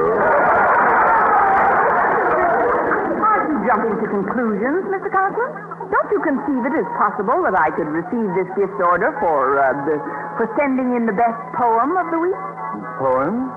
Aren't 3.27 3.49
you 3.51 3.59
jumping 3.67 3.95
to 4.01 4.07
conclusions, 4.09 4.87
Mr. 4.89 5.11
Conklin? 5.11 5.51
Don't 5.91 6.09
you 6.15 6.21
conceive 6.25 6.63
it 6.65 6.75
as 6.79 6.89
possible 6.97 7.43
that 7.45 7.59
I 7.59 7.69
could 7.77 7.91
receive 7.91 8.29
this 8.39 8.49
gift 8.57 8.79
order 8.81 9.13
for 9.21 9.59
uh, 9.61 9.77
the, 9.85 9.99
for 10.41 10.47
sending 10.57 10.95
in 10.97 11.05
the 11.05 11.13
best 11.13 11.37
poem 11.59 11.93
of 11.99 12.07
the 12.15 12.21
week? 12.23 12.39
Poem? 12.99 13.51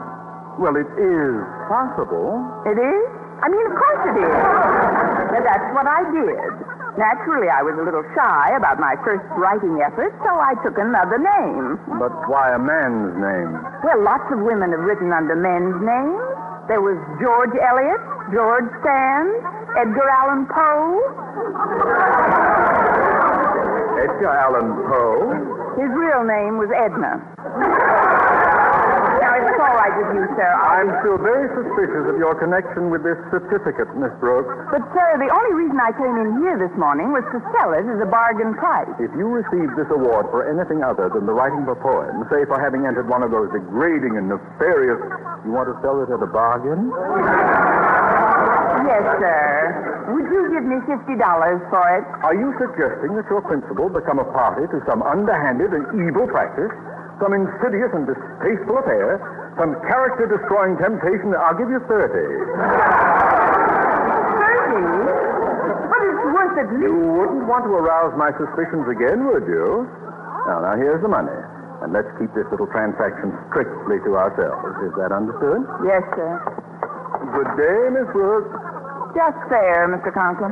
Well, 0.60 0.76
it 0.80 0.88
is 0.96 1.36
possible. 1.68 2.40
It 2.68 2.80
is? 2.80 3.04
I 3.44 3.48
mean, 3.52 3.66
of 3.68 3.76
course 3.76 4.02
it 4.12 4.18
is. 4.24 4.36
But 5.36 5.44
that's 5.44 5.68
what 5.76 5.88
I 5.88 6.02
did. 6.16 6.52
Naturally, 6.96 7.52
I 7.52 7.60
was 7.60 7.76
a 7.76 7.84
little 7.84 8.08
shy 8.16 8.56
about 8.56 8.80
my 8.80 8.96
first 9.04 9.28
writing 9.36 9.84
effort, 9.84 10.16
so 10.24 10.32
I 10.32 10.56
took 10.64 10.80
another 10.80 11.20
name. 11.20 11.76
But 12.00 12.16
why 12.32 12.56
a 12.56 12.60
man's 12.60 13.20
name? 13.20 13.52
Well, 13.84 14.00
lots 14.00 14.24
of 14.32 14.40
women 14.40 14.72
have 14.72 14.80
written 14.80 15.12
under 15.12 15.36
men's 15.36 15.76
names. 15.84 16.24
There 16.72 16.80
was 16.80 16.96
George 17.20 17.52
Eliot, 17.52 18.00
George 18.32 18.72
Sand, 18.80 19.28
Edgar 19.76 20.08
Allan 20.08 20.48
Poe. 20.48 21.04
Edgar 24.00 24.32
Allan 24.32 24.72
Poe? 24.88 25.36
His 25.76 25.92
real 25.92 26.24
name 26.24 26.56
was 26.56 26.72
Edna. 26.72 27.20
All 29.66 29.74
right 29.82 29.98
with 29.98 30.14
you, 30.14 30.30
sir. 30.38 30.46
I'm 30.46 30.94
still 31.02 31.18
very 31.18 31.50
suspicious 31.58 32.06
of 32.06 32.22
your 32.22 32.38
connection 32.38 32.94
with 32.94 33.02
this 33.02 33.18
certificate, 33.34 33.90
Miss 33.98 34.14
Brooks. 34.22 34.54
But, 34.70 34.86
sir, 34.94 35.18
the 35.18 35.26
only 35.26 35.54
reason 35.58 35.74
I 35.82 35.90
came 35.98 36.14
in 36.22 36.38
here 36.46 36.54
this 36.62 36.70
morning 36.78 37.10
was 37.10 37.26
to 37.34 37.42
sell 37.58 37.74
it 37.74 37.82
as 37.90 37.98
a 37.98 38.06
bargain 38.06 38.54
price. 38.62 38.94
If 39.02 39.10
you 39.18 39.26
receive 39.26 39.74
this 39.74 39.90
award 39.90 40.30
for 40.30 40.46
anything 40.46 40.86
other 40.86 41.10
than 41.10 41.26
the 41.26 41.34
writing 41.34 41.66
of 41.66 41.74
a 41.74 41.80
poem, 41.82 42.30
say 42.30 42.46
for 42.46 42.62
having 42.62 42.86
entered 42.86 43.10
one 43.10 43.26
of 43.26 43.34
those 43.34 43.50
degrading 43.50 44.22
and 44.22 44.30
nefarious, 44.30 45.02
you 45.42 45.50
want 45.50 45.66
to 45.66 45.76
sell 45.82 45.98
it 45.98 46.14
at 46.14 46.22
a 46.22 46.30
bargain? 46.30 46.94
Yes, 48.86 49.02
sir. 49.18 50.14
Would 50.14 50.30
you 50.30 50.46
give 50.54 50.62
me 50.62 50.78
$50 50.86 51.10
for 51.74 51.86
it? 51.98 52.06
Are 52.22 52.38
you 52.38 52.54
suggesting 52.62 53.18
that 53.18 53.26
your 53.34 53.42
principal 53.42 53.90
become 53.90 54.22
a 54.22 54.30
party 54.30 54.70
to 54.70 54.78
some 54.86 55.02
underhanded 55.02 55.74
and 55.74 55.90
evil 56.06 56.30
practice, 56.30 56.70
some 57.18 57.34
insidious 57.34 57.90
and 57.98 58.06
distasteful 58.06 58.78
affair, 58.78 59.18
some 59.58 59.76
character-destroying 59.88 60.78
temptation? 60.78 61.34
I'll 61.36 61.56
give 61.58 61.70
you 61.72 61.80
30. 61.88 62.12
Thirty? 64.44 64.84
But 65.88 66.02
it's 66.04 66.24
worth 66.36 66.56
at 66.60 66.68
least. 66.76 66.84
You 66.92 66.96
wouldn't 67.16 67.48
want 67.48 67.64
to 67.66 67.74
arouse 67.76 68.12
my 68.20 68.32
suspicions 68.36 68.84
again, 68.92 69.26
would 69.32 69.48
you? 69.48 69.88
Now, 70.48 70.60
now, 70.62 70.76
here's 70.76 71.02
the 71.02 71.08
money. 71.10 71.34
And 71.84 71.92
let's 71.92 72.08
keep 72.20 72.32
this 72.36 72.46
little 72.52 72.68
transaction 72.68 73.32
strictly 73.52 74.00
to 74.08 74.16
ourselves. 74.18 74.64
Is 74.84 74.94
that 75.00 75.12
understood? 75.12 75.64
Yes, 75.84 76.04
sir. 76.16 76.40
Good 77.36 77.52
day, 77.60 77.80
Miss 77.96 78.08
Brooks. 78.12 78.52
Just 79.16 79.40
fair, 79.48 79.88
Mr. 79.88 80.12
Conklin. 80.12 80.52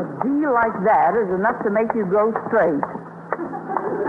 A 0.00 0.04
deal 0.24 0.52
like 0.52 0.72
that 0.88 1.12
is 1.16 1.28
enough 1.36 1.60
to 1.64 1.70
make 1.70 1.92
you 1.94 2.04
go 2.08 2.32
straight. 2.48 2.80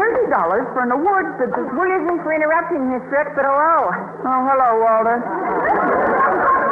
Thirty 0.02 0.34
dollars 0.34 0.66
for 0.74 0.82
an 0.82 0.90
award 0.90 1.38
that... 1.38 1.54
Oh, 1.54 1.62
Excuse 1.62 2.02
me 2.10 2.18
for 2.26 2.34
interrupting, 2.34 2.90
Miss 2.90 3.06
Brooks, 3.14 3.38
but 3.38 3.46
hello. 3.46 3.94
Oh, 4.26 4.40
hello, 4.50 4.70
Walter. 4.82 5.22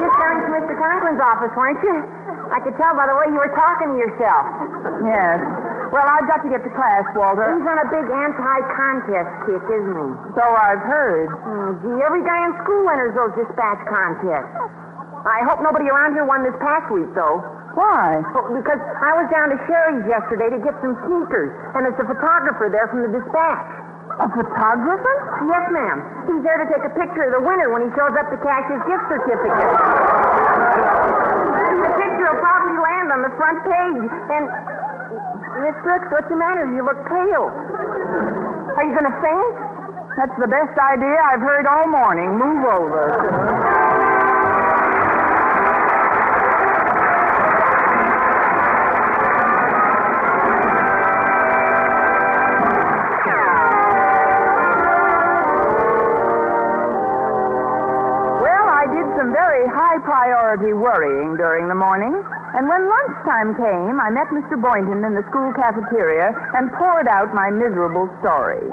Just 0.01 0.15
going 0.17 0.37
to 0.41 0.49
Mr. 0.57 0.73
Conklin's 0.73 1.21
office, 1.21 1.53
weren't 1.53 1.77
you? 1.85 1.93
I 2.49 2.57
could 2.65 2.73
tell 2.81 2.97
by 2.97 3.05
the 3.05 3.13
way 3.13 3.29
you 3.29 3.37
were 3.37 3.53
talking 3.53 3.93
to 3.93 3.97
yourself. 4.01 4.49
Yes. 5.05 5.37
Well, 5.93 6.09
I've 6.09 6.25
got 6.25 6.41
to 6.41 6.49
get 6.49 6.65
to 6.65 6.73
class, 6.73 7.05
Walter. 7.13 7.53
He's 7.53 7.69
on 7.69 7.77
a 7.77 7.87
big 7.93 8.09
anti-contest 8.09 9.31
kick, 9.45 9.61
isn't 9.77 9.93
he? 9.93 10.09
So 10.33 10.41
I've 10.41 10.81
heard. 10.89 11.29
Oh, 11.29 11.77
gee, 11.85 12.01
every 12.01 12.25
guy 12.25 12.49
in 12.49 12.57
school 12.65 12.89
enters 12.89 13.13
those 13.13 13.33
dispatch 13.37 13.81
contests. 13.85 14.57
I 15.29 15.45
hope 15.45 15.61
nobody 15.61 15.85
around 15.85 16.17
here 16.17 16.25
won 16.25 16.41
this 16.41 16.57
past 16.65 16.89
week, 16.89 17.13
though. 17.13 17.45
Why? 17.77 18.21
Oh, 18.35 18.49
Because 18.55 18.81
I 18.81 19.13
was 19.19 19.29
down 19.29 19.53
to 19.53 19.57
Sherry's 19.69 20.05
yesterday 20.09 20.49
to 20.49 20.59
get 20.61 20.73
some 20.81 20.97
sneakers, 21.05 21.53
and 21.77 21.85
it's 21.85 21.99
a 22.01 22.07
photographer 22.07 22.67
there 22.71 22.87
from 22.89 23.05
the 23.05 23.11
dispatch. 23.13 23.69
A 24.19 24.27
photographer? 24.35 25.15
Yes, 25.47 25.63
ma'am. 25.71 25.97
He's 26.27 26.41
there 26.43 26.59
to 26.59 26.67
take 26.67 26.83
a 26.83 26.91
picture 26.97 27.29
of 27.29 27.39
the 27.39 27.43
winner 27.45 27.71
when 27.71 27.87
he 27.87 27.89
shows 27.95 28.11
up 28.19 28.27
to 28.33 28.37
cash 28.43 28.65
his 28.67 28.81
gift 28.89 29.05
certificate. 29.07 29.73
the 31.79 31.91
picture 31.95 32.27
will 32.27 32.41
probably 32.43 32.75
land 32.83 33.07
on 33.15 33.21
the 33.23 33.31
front 33.39 33.63
page. 33.63 34.11
And, 34.33 34.43
Miss 35.63 35.77
Brooks, 35.87 36.09
what's 36.11 36.27
the 36.27 36.35
matter? 36.35 36.67
You 36.67 36.83
look 36.83 36.99
pale. 37.07 37.47
Are 38.75 38.83
you 38.83 38.91
going 38.91 39.07
to 39.07 39.17
faint? 39.23 39.55
That's 40.19 40.35
the 40.41 40.51
best 40.51 40.75
idea 40.75 41.15
I've 41.15 41.39
heard 41.39 41.63
all 41.69 41.87
morning. 41.87 42.35
Move 42.35 42.65
over. 42.67 43.98
Some 59.29 59.37
very 59.37 59.67
high 59.69 60.01
priority 60.01 60.73
worrying 60.73 61.37
during 61.37 61.69
the 61.69 61.77
morning. 61.77 62.17
And 62.57 62.65
when 62.65 62.89
lunchtime 62.89 63.53
came, 63.53 64.01
I 64.01 64.09
met 64.09 64.25
Mr. 64.33 64.57
Boynton 64.57 65.05
in 65.05 65.13
the 65.13 65.21
school 65.29 65.53
cafeteria 65.53 66.33
and 66.57 66.73
poured 66.73 67.05
out 67.05 67.29
my 67.37 67.53
miserable 67.53 68.09
story. 68.25 68.65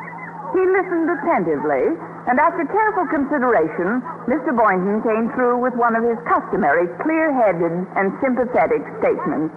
He 0.56 0.62
listened 0.64 1.12
attentively, 1.12 1.92
and 2.24 2.40
after 2.40 2.64
careful 2.72 3.04
consideration, 3.12 4.00
Mr. 4.24 4.56
Boynton 4.56 5.04
came 5.04 5.28
through 5.36 5.60
with 5.60 5.76
one 5.76 5.92
of 5.92 6.00
his 6.00 6.16
customary 6.24 6.88
clear-headed 7.04 7.74
and 7.92 8.16
sympathetic 8.24 8.80
statements. 9.04 9.52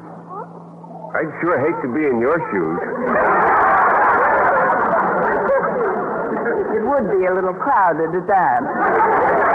I'd 1.15 1.32
sure 1.39 1.63
hate 1.63 1.79
to 1.79 1.89
be 1.96 2.03
in 2.12 2.20
your 2.20 2.44
shoes. 2.51 2.79
It 6.70 6.86
would 6.86 7.12
be 7.12 7.25
a 7.25 7.34
little 7.34 7.53
crowded 7.53 8.13
at 8.15 8.27
that. 8.27 9.49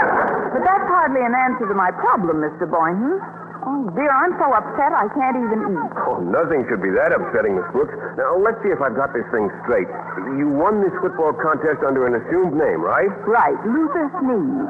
Hardly 1.05 1.21
an 1.21 1.37
answer 1.37 1.69
to 1.69 1.77
my 1.77 1.93
problem, 2.01 2.41
Mr. 2.41 2.65
Boynton. 2.65 3.21
Oh, 3.61 3.93
dear, 3.93 4.09
I'm 4.09 4.33
so 4.41 4.49
upset 4.57 4.89
I 4.89 5.05
can't 5.13 5.37
even 5.37 5.77
eat. 5.77 5.93
Oh, 6.01 6.17
nothing 6.17 6.65
should 6.65 6.81
be 6.81 6.89
that 6.97 7.13
upsetting, 7.13 7.53
Miss 7.53 7.69
Brooks. 7.69 7.93
Now, 8.17 8.33
let's 8.41 8.57
see 8.65 8.73
if 8.73 8.81
I've 8.81 8.97
got 8.97 9.13
this 9.13 9.21
thing 9.29 9.45
straight. 9.61 9.85
You 10.33 10.49
won 10.49 10.81
this 10.81 10.89
football 11.05 11.29
contest 11.37 11.85
under 11.85 12.09
an 12.09 12.17
assumed 12.17 12.57
name, 12.57 12.81
right? 12.81 13.13
Right, 13.21 13.53
Luther 13.69 14.09
Sneed. 14.17 14.65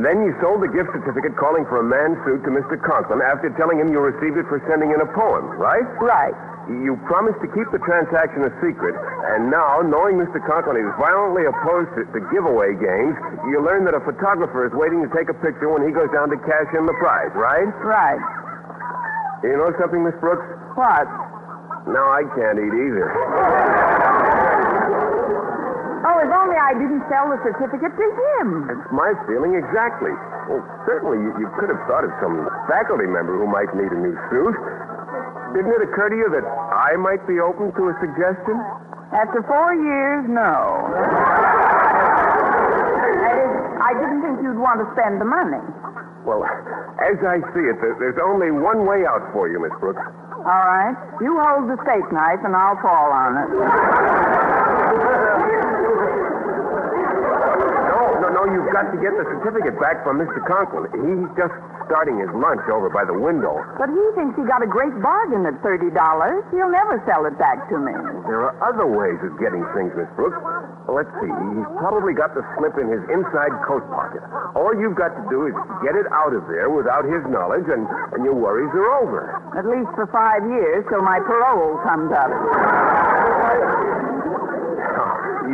Then 0.00 0.24
you 0.24 0.32
sold 0.40 0.64
the 0.64 0.72
gift 0.72 0.88
certificate 0.96 1.36
calling 1.36 1.68
for 1.68 1.84
a 1.84 1.84
man's 1.84 2.16
suit 2.24 2.40
to 2.48 2.50
Mr. 2.56 2.80
Conklin 2.80 3.20
after 3.20 3.52
telling 3.60 3.76
him 3.76 3.92
you 3.92 4.00
received 4.00 4.40
it 4.40 4.48
for 4.48 4.64
sending 4.64 4.88
in 4.88 5.04
a 5.04 5.08
poem, 5.12 5.52
right? 5.60 5.84
Right. 6.00 6.32
You 6.64 6.96
promised 7.04 7.44
to 7.44 7.48
keep 7.52 7.68
the 7.76 7.82
transaction 7.84 8.48
a 8.48 8.52
secret, 8.64 8.96
and 9.36 9.52
now, 9.52 9.84
knowing 9.84 10.16
Mr. 10.16 10.40
Conklin 10.48 10.80
is 10.80 10.88
violently 10.96 11.44
opposed 11.44 11.92
to, 11.92 12.08
to 12.08 12.20
giveaway 12.32 12.72
games, 12.80 13.12
you 13.52 13.60
learn 13.60 13.84
that 13.84 13.92
a 13.92 14.00
photographer 14.00 14.64
is 14.64 14.72
waiting 14.72 15.04
to 15.04 15.10
take 15.12 15.28
a 15.28 15.36
picture 15.44 15.68
when 15.68 15.84
he 15.84 15.92
goes 15.92 16.08
down 16.08 16.32
to 16.32 16.40
cash 16.48 16.72
in 16.72 16.88
the 16.88 16.96
prize, 16.96 17.28
right? 17.36 17.68
Right. 17.84 18.22
You 19.44 19.60
know 19.60 19.76
something, 19.76 20.00
Miss 20.08 20.16
Brooks? 20.24 20.48
What? 20.72 21.04
No, 21.84 22.00
I 22.00 22.24
can't 22.32 22.56
eat 22.56 22.72
either. 22.72 23.12
Oh, 26.04 26.16
if 26.24 26.32
only 26.32 26.56
I 26.56 26.72
didn't 26.80 27.04
sell 27.12 27.28
the 27.28 27.36
certificate 27.44 27.92
to 27.92 28.06
him. 28.40 28.72
It's 28.72 28.88
my 28.88 29.12
feeling 29.28 29.52
exactly. 29.52 30.16
Well, 30.48 30.64
certainly 30.88 31.20
you, 31.20 31.28
you 31.44 31.48
could 31.60 31.68
have 31.68 31.80
thought 31.84 32.08
of 32.08 32.12
some 32.24 32.48
faculty 32.72 33.04
member 33.04 33.36
who 33.36 33.44
might 33.44 33.68
need 33.76 33.92
a 33.92 34.00
new 34.00 34.16
suit. 34.32 34.56
Didn't 35.54 35.70
it 35.70 35.82
occur 35.86 36.10
to 36.10 36.16
you 36.18 36.28
that 36.34 36.42
I 36.42 36.98
might 36.98 37.22
be 37.30 37.38
open 37.38 37.70
to 37.78 37.82
a 37.88 37.94
suggestion? 38.02 38.58
After 39.14 39.38
four 39.46 39.70
years, 39.78 40.26
no. 40.26 40.90
That 43.22 43.38
is, 43.38 43.54
I 43.78 43.94
didn't 43.94 44.20
think 44.26 44.42
you'd 44.42 44.58
want 44.58 44.82
to 44.82 44.86
spend 44.98 45.22
the 45.22 45.28
money. 45.30 45.62
Well, 46.26 46.42
as 46.42 47.16
I 47.22 47.38
see 47.54 47.70
it, 47.70 47.78
there's 47.78 48.18
only 48.18 48.50
one 48.50 48.82
way 48.82 49.06
out 49.06 49.30
for 49.30 49.46
you, 49.46 49.62
Miss 49.62 49.70
Brooks. 49.78 50.02
All 50.44 50.64
right. 50.66 50.96
You 51.22 51.38
hold 51.38 51.70
the 51.70 51.78
steak 51.86 52.10
knife 52.10 52.42
and 52.42 52.56
I'll 52.56 52.76
fall 52.82 53.14
on 53.14 53.38
it. 53.38 53.48
No, 58.34 58.42
you've 58.50 58.66
got 58.74 58.90
to 58.90 58.98
get 58.98 59.14
the 59.14 59.22
certificate 59.30 59.78
back 59.78 60.02
from 60.02 60.18
Mr. 60.18 60.42
Conklin. 60.42 60.90
He's 60.90 61.22
just 61.38 61.54
starting 61.86 62.18
his 62.18 62.26
lunch 62.34 62.66
over 62.66 62.90
by 62.90 63.06
the 63.06 63.14
window. 63.14 63.62
But 63.78 63.94
he 63.94 64.02
thinks 64.18 64.34
he 64.34 64.42
got 64.42 64.58
a 64.58 64.66
great 64.66 64.90
bargain 64.98 65.46
at 65.46 65.54
$30. 65.62 65.94
He'll 66.50 66.72
never 66.72 66.98
sell 67.06 67.30
it 67.30 67.38
back 67.38 67.70
to 67.70 67.78
me. 67.78 67.94
There 68.26 68.42
are 68.42 68.58
other 68.58 68.90
ways 68.90 69.22
of 69.22 69.38
getting 69.38 69.62
things, 69.70 69.94
Miss 69.94 70.10
Brooks. 70.18 70.34
Let's 70.90 71.14
see. 71.22 71.30
He's 71.30 71.70
probably 71.78 72.10
got 72.10 72.34
the 72.34 72.42
slip 72.58 72.74
in 72.74 72.90
his 72.90 73.06
inside 73.06 73.54
coat 73.70 73.86
pocket. 73.94 74.26
All 74.58 74.74
you've 74.74 74.98
got 74.98 75.14
to 75.14 75.22
do 75.30 75.46
is 75.46 75.54
get 75.86 75.94
it 75.94 76.10
out 76.10 76.34
of 76.34 76.50
there 76.50 76.74
without 76.74 77.06
his 77.06 77.22
knowledge, 77.30 77.70
and, 77.70 77.86
and 78.18 78.26
your 78.26 78.34
worries 78.34 78.74
are 78.74 78.90
over. 78.98 79.30
At 79.54 79.62
least 79.62 79.94
for 79.94 80.10
five 80.10 80.42
years 80.50 80.82
till 80.90 81.06
my 81.06 81.22
parole 81.22 81.78
comes 81.86 82.10
up. 82.10 83.93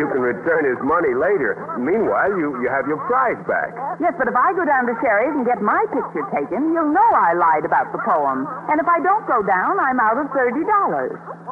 You 0.00 0.09
can 0.09 0.25
return 0.25 0.64
his 0.64 0.80
money 0.80 1.12
later. 1.12 1.61
Meanwhile, 1.76 2.33
you, 2.33 2.57
you 2.64 2.73
have 2.73 2.88
your 2.88 2.97
prize 3.04 3.37
back. 3.45 3.76
Yes, 4.00 4.16
but 4.16 4.33
if 4.33 4.35
I 4.35 4.57
go 4.57 4.64
down 4.64 4.88
to 4.88 4.97
Sherry's 5.04 5.37
and 5.37 5.45
get 5.45 5.61
my 5.61 5.85
picture 5.92 6.25
taken, 6.33 6.73
you'll 6.73 6.88
know 6.88 7.04
I 7.12 7.37
lied 7.37 7.69
about 7.69 7.92
the 7.92 8.00
poem. 8.00 8.49
And 8.73 8.80
if 8.80 8.88
I 8.88 8.97
don't 9.04 9.28
go 9.28 9.45
down, 9.45 9.76
I'm 9.76 10.00
out 10.00 10.16
of 10.16 10.33
$30. 10.33 10.57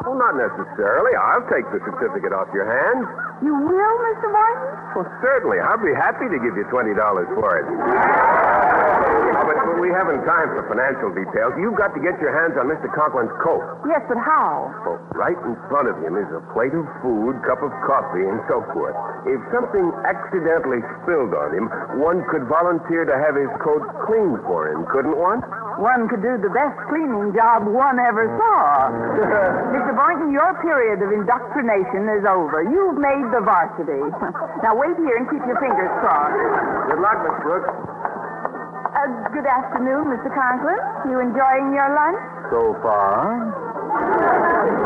Well, 0.00 0.17
not 0.17 0.33
necessarily. 0.40 1.12
I'll 1.12 1.45
take 1.52 1.69
the 1.76 1.85
certificate 1.85 2.33
off 2.33 2.49
your 2.57 2.64
hands. 2.64 3.05
You 3.45 3.52
will, 3.52 3.97
Mr. 4.17 4.33
Martin? 4.33 4.64
Well, 4.97 5.09
certainly. 5.21 5.61
I'll 5.61 5.85
be 5.85 5.93
happy 5.93 6.33
to 6.33 6.38
give 6.40 6.57
you 6.57 6.64
$20 6.73 6.97
for 7.37 7.52
it. 7.61 7.69
Oh, 9.49 9.57
but 9.57 9.64
but 9.64 9.81
we 9.81 9.88
haven't 9.88 10.28
time 10.28 10.52
for 10.52 10.61
financial 10.69 11.09
details. 11.17 11.57
You've 11.57 11.81
got 11.81 11.97
to 11.97 12.00
get 12.05 12.21
your 12.21 12.37
hands 12.37 12.61
on 12.61 12.69
Mr. 12.69 12.93
Conklin's 12.93 13.33
coat. 13.40 13.64
Yes, 13.88 14.05
but 14.05 14.21
how? 14.21 14.69
Well, 14.85 15.00
right 15.17 15.38
in 15.40 15.57
front 15.73 15.88
of 15.88 15.97
him 16.05 16.21
is 16.21 16.28
a 16.37 16.45
plate 16.52 16.76
of 16.76 16.85
food, 17.00 17.40
cup 17.49 17.64
of 17.64 17.73
coffee, 17.88 18.28
and 18.28 18.45
so 18.45 18.61
forth. 18.76 18.93
If 19.25 19.40
something 19.49 19.88
accidentally 20.04 20.84
spilled 21.00 21.32
on 21.32 21.56
him, 21.56 21.73
one 21.97 22.28
could 22.28 22.45
volunteer 22.45 23.08
to 23.08 23.17
have 23.17 23.41
his 23.41 23.49
coat 23.65 23.80
cleaned 24.04 24.45
for 24.45 24.69
him, 24.69 24.84
couldn't 24.93 25.17
one? 25.17 25.41
One 25.80 26.11
could 26.13 26.21
do 26.21 26.37
the 26.37 26.52
best 26.52 26.76
cleaning 26.93 27.32
job 27.32 27.65
one 27.65 27.97
ever 28.02 28.28
saw. 28.37 28.93
Mr. 29.73 29.97
Boynton, 29.97 30.28
your 30.28 30.58
period 30.61 31.00
of 31.00 31.08
indoctrination 31.08 32.04
is 32.13 32.26
over. 32.28 32.67
You've 32.69 33.00
made 33.00 33.25
the 33.32 33.41
varsity. 33.41 34.02
now 34.67 34.76
wait 34.76 34.99
here 35.00 35.17
and 35.17 35.25
keep 35.30 35.41
your 35.49 35.56
fingers 35.56 35.93
crossed. 36.04 36.37
Good 36.93 37.00
luck, 37.00 37.23
Miss 37.25 37.39
Brooks. 37.47 37.71
Uh, 38.99 39.06
good 39.30 39.47
afternoon, 39.47 40.11
Mr. 40.11 40.26
Conklin. 40.34 40.75
You 41.06 41.23
enjoying 41.23 41.71
your 41.71 41.87
lunch? 41.95 42.19
So 42.50 42.75
far. 42.82 43.47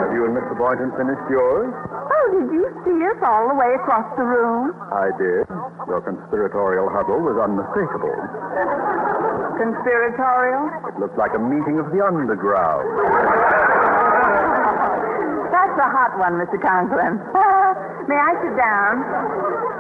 Have 0.05 0.13
you 0.13 0.29
and 0.29 0.37
Mr. 0.37 0.53
Boynton 0.53 0.93
finished 1.01 1.25
yours? 1.33 1.73
Oh, 1.73 2.27
did 2.37 2.53
you 2.53 2.69
see 2.85 2.93
us 3.09 3.17
all 3.25 3.49
the 3.49 3.57
way 3.57 3.73
across 3.73 4.05
the 4.21 4.29
room? 4.29 4.77
I 4.93 5.17
did. 5.17 5.49
Your 5.89 6.05
conspiratorial 6.05 6.93
huddle 6.93 7.25
was 7.25 7.41
unmistakable. 7.41 8.13
Conspiratorial? 9.57 10.93
It 10.93 11.01
looked 11.01 11.17
like 11.17 11.33
a 11.33 11.41
meeting 11.41 11.81
of 11.81 11.89
the 11.89 12.05
underground. 12.05 12.85
That's 15.57 15.77
a 15.81 15.89
hot 15.89 16.21
one, 16.21 16.37
Mr. 16.37 16.61
Conklin. 16.61 17.17
May 18.11 18.19
I 18.19 18.33
sit 18.43 18.55
down? 18.59 18.95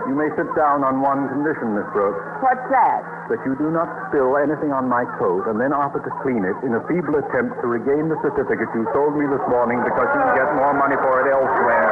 You 0.09 0.15
may 0.15 0.31
sit 0.39 0.47
down 0.55 0.87
on 0.87 1.03
one 1.03 1.27
condition, 1.31 1.75
Miss 1.75 1.87
Brooks, 1.91 2.23
What's 2.43 2.63
that? 2.71 3.03
that 3.31 3.39
you 3.47 3.55
do 3.59 3.71
not 3.71 3.87
spill 4.11 4.37
anything 4.39 4.71
on 4.75 4.87
my 4.89 5.05
coat 5.19 5.47
and 5.51 5.59
then 5.59 5.73
offer 5.73 5.99
to 6.03 6.11
clean 6.23 6.45
it 6.47 6.55
in 6.67 6.75
a 6.75 6.83
feeble 6.87 7.17
attempt 7.19 7.59
to 7.63 7.67
regain 7.67 8.09
the 8.11 8.19
certificate 8.23 8.69
you 8.75 8.87
sold 8.95 9.15
me 9.19 9.27
this 9.27 9.43
morning 9.51 9.79
because 9.83 10.07
you 10.11 10.21
can 10.23 10.35
get 10.39 10.49
more 10.59 10.75
money 10.75 10.97
for 11.03 11.23
it 11.23 11.27
elsewhere. 11.31 11.91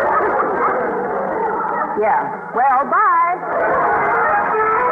Yeah. 1.99 2.23
Well, 2.55 2.81
bye. 2.91 4.90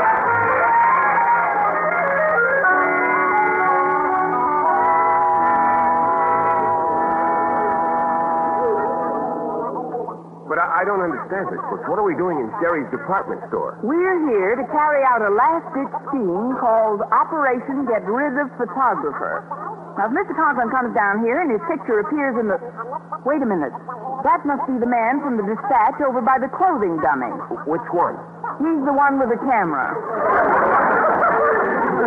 Don't 10.89 11.05
understand, 11.05 11.53
this, 11.53 11.61
Brooks. 11.69 11.85
What 11.85 12.01
are 12.01 12.09
we 12.09 12.17
doing 12.17 12.41
in 12.41 12.49
Sherry's 12.65 12.89
department 12.89 13.45
store? 13.53 13.77
We're 13.85 14.17
here 14.33 14.57
to 14.57 14.65
carry 14.73 15.05
out 15.05 15.21
a 15.21 15.29
last-ditch 15.29 15.93
scheme 16.09 16.57
called 16.57 17.05
Operation 17.13 17.85
Get 17.85 18.09
Rid 18.09 18.41
of 18.41 18.49
Photographer. 18.57 19.45
Now, 20.01 20.09
if 20.09 20.17
Mr. 20.17 20.33
Conklin 20.33 20.73
comes 20.73 20.97
down 20.97 21.21
here 21.21 21.45
and 21.45 21.53
his 21.53 21.61
picture 21.69 22.01
appears 22.01 22.41
in 22.41 22.49
the... 22.49 22.57
Wait 23.29 23.45
a 23.45 23.49
minute. 23.49 23.77
That 24.25 24.49
must 24.49 24.65
be 24.65 24.81
the 24.81 24.89
man 24.89 25.21
from 25.21 25.37
the 25.37 25.45
dispatch 25.45 26.01
over 26.01 26.25
by 26.25 26.41
the 26.41 26.49
clothing 26.57 26.97
dummy. 27.05 27.37
Which 27.69 27.85
one? 27.93 28.17
He's 28.57 28.81
the 28.89 28.97
one 28.97 29.21
with 29.21 29.29
the 29.29 29.41
camera. 29.45 29.93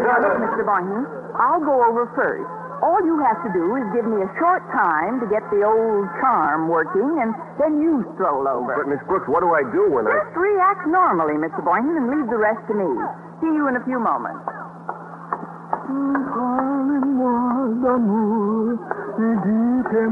Now, 0.02 0.18
look, 0.26 0.42
Mr. 0.42 0.66
Boynton, 0.66 1.06
I'll 1.38 1.62
go 1.62 1.86
over 1.86 2.10
first. 2.18 2.61
All 2.82 2.98
you 3.06 3.22
have 3.22 3.38
to 3.46 3.50
do 3.54 3.78
is 3.78 3.86
give 3.94 4.10
me 4.10 4.26
a 4.26 4.30
short 4.42 4.66
time 4.74 5.22
to 5.22 5.30
get 5.30 5.46
the 5.54 5.62
old 5.62 6.10
charm 6.18 6.66
working, 6.66 7.22
and 7.22 7.30
then 7.62 7.78
you 7.78 8.02
stroll 8.18 8.50
over. 8.50 8.74
But, 8.74 8.90
Miss 8.90 8.98
Brooks, 9.06 9.30
what 9.30 9.46
do 9.46 9.54
I 9.54 9.62
do 9.70 9.86
when 9.94 10.10
I... 10.10 10.18
Just 10.18 10.34
react 10.34 10.90
normally, 10.90 11.38
Mr. 11.38 11.62
Boynton, 11.62 11.94
and 11.94 12.10
leave 12.10 12.26
the 12.26 12.42
rest 12.42 12.66
to 12.70 12.74
me. 12.74 12.90
See 13.38 13.54
you 13.54 13.70
in 13.70 13.78
a 13.78 13.84
few 13.86 14.02
moments. 14.02 14.42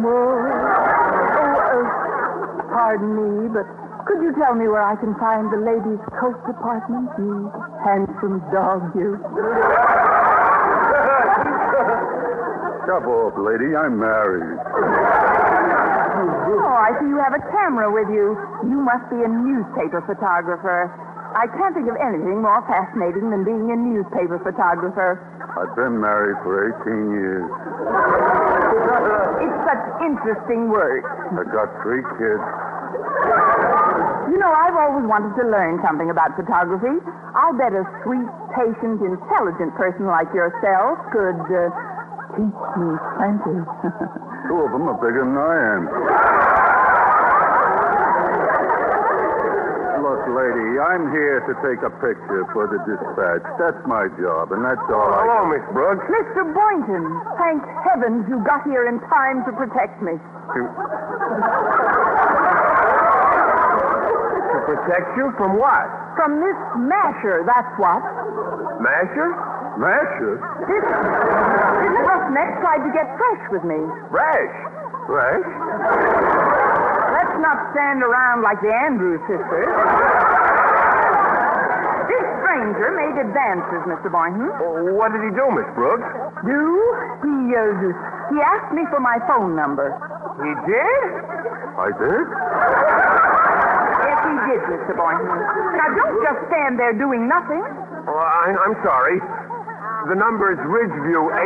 Oh, 0.10 0.30
uh, 1.74 1.86
pardon 2.70 3.10
me, 3.18 3.50
but 3.50 3.66
could 4.06 4.22
you 4.22 4.34
tell 4.38 4.54
me 4.54 4.68
where 4.68 4.86
I 4.86 4.96
can 4.96 5.18
find 5.18 5.50
the 5.50 5.58
ladies' 5.58 6.02
coat 6.22 6.38
department, 6.46 7.10
you 7.18 7.50
handsome 7.82 8.42
dog, 8.54 8.94
you? 8.94 9.18
Shut 12.90 13.06
up, 13.06 13.38
lady. 13.38 13.78
I'm 13.78 14.02
married. 14.02 14.58
Oh, 16.58 16.74
I 16.74 16.90
see 16.98 17.06
you 17.06 17.22
have 17.22 17.38
a 17.38 17.44
camera 17.54 17.86
with 17.86 18.10
you. 18.10 18.34
You 18.66 18.82
must 18.82 19.06
be 19.14 19.22
a 19.22 19.30
newspaper 19.30 20.02
photographer. 20.10 20.90
I 21.38 21.46
can't 21.54 21.78
think 21.78 21.86
of 21.86 22.02
anything 22.02 22.42
more 22.42 22.66
fascinating 22.66 23.30
than 23.30 23.46
being 23.46 23.70
a 23.70 23.78
newspaper 23.78 24.42
photographer. 24.42 25.22
I've 25.54 25.70
been 25.78 26.02
married 26.02 26.42
for 26.42 26.74
18 26.82 27.14
years. 27.14 27.46
It's 29.38 29.60
such 29.70 29.86
interesting 30.02 30.74
work. 30.74 31.06
I've 31.38 31.54
got 31.54 31.70
three 31.86 32.02
kids. 32.18 32.42
You 34.34 34.42
know, 34.42 34.50
I've 34.50 34.74
always 34.74 35.06
wanted 35.06 35.38
to 35.38 35.46
learn 35.46 35.78
something 35.86 36.10
about 36.10 36.34
photography. 36.34 36.98
I'll 37.38 37.54
bet 37.54 37.78
a 37.78 37.86
sweet, 38.02 38.26
patient, 38.58 38.98
intelligent 39.06 39.78
person 39.78 40.10
like 40.10 40.34
yourself 40.34 40.98
could 41.14 41.38
uh, 41.54 41.70
teach 42.36 42.62
me 42.78 42.90
plenty. 43.18 43.58
Two 44.48 44.58
of 44.62 44.70
them 44.72 44.86
are 44.90 45.00
bigger 45.02 45.24
than 45.26 45.38
I 45.38 45.56
am. 45.78 45.84
Look, 50.00 50.24
lady, 50.32 50.80
I'm 50.80 51.12
here 51.12 51.44
to 51.44 51.54
take 51.62 51.84
a 51.84 51.92
picture 52.02 52.48
for 52.56 52.66
the 52.72 52.80
dispatch. 52.88 53.46
That's 53.60 53.82
my 53.86 54.08
job, 54.18 54.52
and 54.56 54.64
that's 54.64 54.82
all 54.90 55.12
I 55.12 55.22
Hello, 55.28 55.46
Miss 55.52 55.66
Brooks. 55.76 56.06
Mr. 56.08 56.48
Boynton, 56.50 57.06
thank 57.38 57.62
heavens 57.84 58.26
you 58.32 58.40
got 58.48 58.64
here 58.64 58.88
in 58.88 58.98
time 59.12 59.44
to 59.46 59.52
protect 59.54 60.02
me. 60.02 60.16
To, 60.16 60.62
to 64.50 64.58
protect 64.66 65.08
you 65.20 65.30
from 65.38 65.60
what? 65.60 65.86
From 66.16 66.42
this 66.42 66.58
masher, 66.80 67.44
that's 67.46 67.70
what. 67.78 68.02
Masher? 68.82 69.30
This, 69.80 70.84
this 71.80 71.96
roughneck 72.04 72.52
tried 72.60 72.84
to 72.84 72.92
get 72.92 73.08
fresh 73.16 73.44
with 73.48 73.64
me. 73.64 73.80
Rash. 74.12 74.56
Rash? 75.08 75.48
Let's 77.16 77.36
not 77.40 77.58
stand 77.72 78.04
around 78.04 78.44
like 78.44 78.60
the 78.60 78.76
Andrews 78.76 79.24
sisters. 79.24 79.72
This 82.12 82.26
stranger 82.44 82.92
made 82.92 83.16
advances, 83.24 83.80
Mr. 83.88 84.12
Boynton. 84.12 84.52
Oh, 84.60 84.92
What 85.00 85.16
did 85.16 85.24
he 85.24 85.32
do, 85.32 85.48
Miss 85.56 85.70
Brooks? 85.80 86.12
Do? 86.44 86.60
He, 87.24 87.56
uh, 87.56 88.36
he 88.36 88.38
asked 88.44 88.76
me 88.76 88.84
for 88.92 89.00
my 89.00 89.16
phone 89.32 89.56
number. 89.56 89.96
He 90.44 90.52
did? 90.68 91.02
I 91.80 91.88
did? 91.96 92.26
Yes, 94.12 94.20
he 94.28 94.36
did, 94.44 94.62
Mr. 94.76 94.92
Boynton. 95.00 95.24
Now, 95.80 95.88
don't 95.96 96.20
just 96.20 96.40
stand 96.52 96.76
there 96.76 96.92
doing 96.92 97.32
nothing. 97.32 97.64
Oh, 98.12 98.20
I, 98.20 98.52
I'm 98.60 98.76
sorry. 98.84 99.24
The 100.08 100.16
number 100.16 100.56
is 100.56 100.60
Ridgeview 100.64 101.28
8473. 101.28 101.44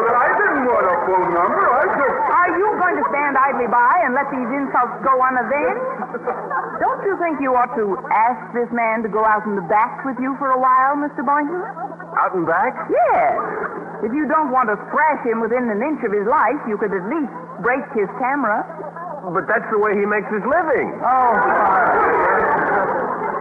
But 0.00 0.14
I 0.16 0.28
didn't 0.40 0.64
want 0.64 0.86
a 0.88 0.96
phone 1.04 1.30
number. 1.36 1.60
I 1.68 1.84
just... 2.00 2.16
Are 2.32 2.48
you 2.56 2.68
going 2.80 2.96
to 2.96 3.04
stand 3.12 3.36
idly 3.36 3.68
by 3.68 3.92
and 4.08 4.16
let 4.16 4.32
these 4.32 4.48
insults 4.56 5.04
go 5.04 5.20
unavenged? 5.20 5.84
Don't 6.80 7.02
you 7.04 7.12
think 7.20 7.44
you 7.44 7.52
ought 7.52 7.76
to 7.76 8.00
ask 8.08 8.40
this 8.56 8.72
man 8.72 9.04
to 9.04 9.10
go 9.12 9.20
out 9.20 9.44
in 9.44 9.52
the 9.52 9.66
back 9.68 10.00
with 10.08 10.16
you 10.16 10.32
for 10.40 10.48
a 10.48 10.58
while, 10.58 10.96
Mr. 10.96 11.20
Boynton? 11.20 11.60
Out 12.16 12.32
and 12.32 12.48
back? 12.48 12.72
Yes. 12.88 13.36
If 14.00 14.16
you 14.16 14.24
don't 14.24 14.48
want 14.48 14.72
to 14.72 14.80
thrash 14.88 15.20
him 15.28 15.44
within 15.44 15.68
an 15.68 15.84
inch 15.84 16.00
of 16.08 16.16
his 16.16 16.24
life, 16.24 16.56
you 16.64 16.80
could 16.80 16.96
at 16.96 17.04
least 17.12 17.28
break 17.60 17.84
his 17.92 18.08
camera. 18.16 18.64
But 19.28 19.44
that's 19.44 19.68
the 19.68 19.76
way 19.76 19.92
he 19.92 20.08
makes 20.08 20.32
his 20.32 20.40
living. 20.48 20.96
Oh, 21.04 21.36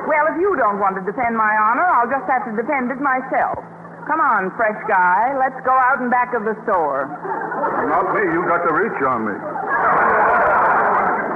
Well, 0.09 0.25
if 0.33 0.41
you 0.41 0.57
don't 0.57 0.81
want 0.81 0.97
to 0.97 1.05
defend 1.05 1.37
my 1.37 1.53
honor, 1.61 1.85
I'll 1.85 2.09
just 2.09 2.25
have 2.25 2.41
to 2.49 2.53
defend 2.57 2.89
it 2.89 2.97
myself. 2.97 3.61
Come 4.09 4.17
on, 4.17 4.49
fresh 4.57 4.81
guy. 4.89 5.37
Let's 5.37 5.61
go 5.61 5.69
out 5.69 6.01
and 6.01 6.09
back 6.09 6.33
of 6.33 6.49
the 6.49 6.57
store. 6.65 7.05
Not 7.85 8.09
me. 8.17 8.25
You 8.33 8.41
got 8.49 8.65
the 8.65 8.73
reach 8.73 8.97
on 9.05 9.29
me. 9.29 9.37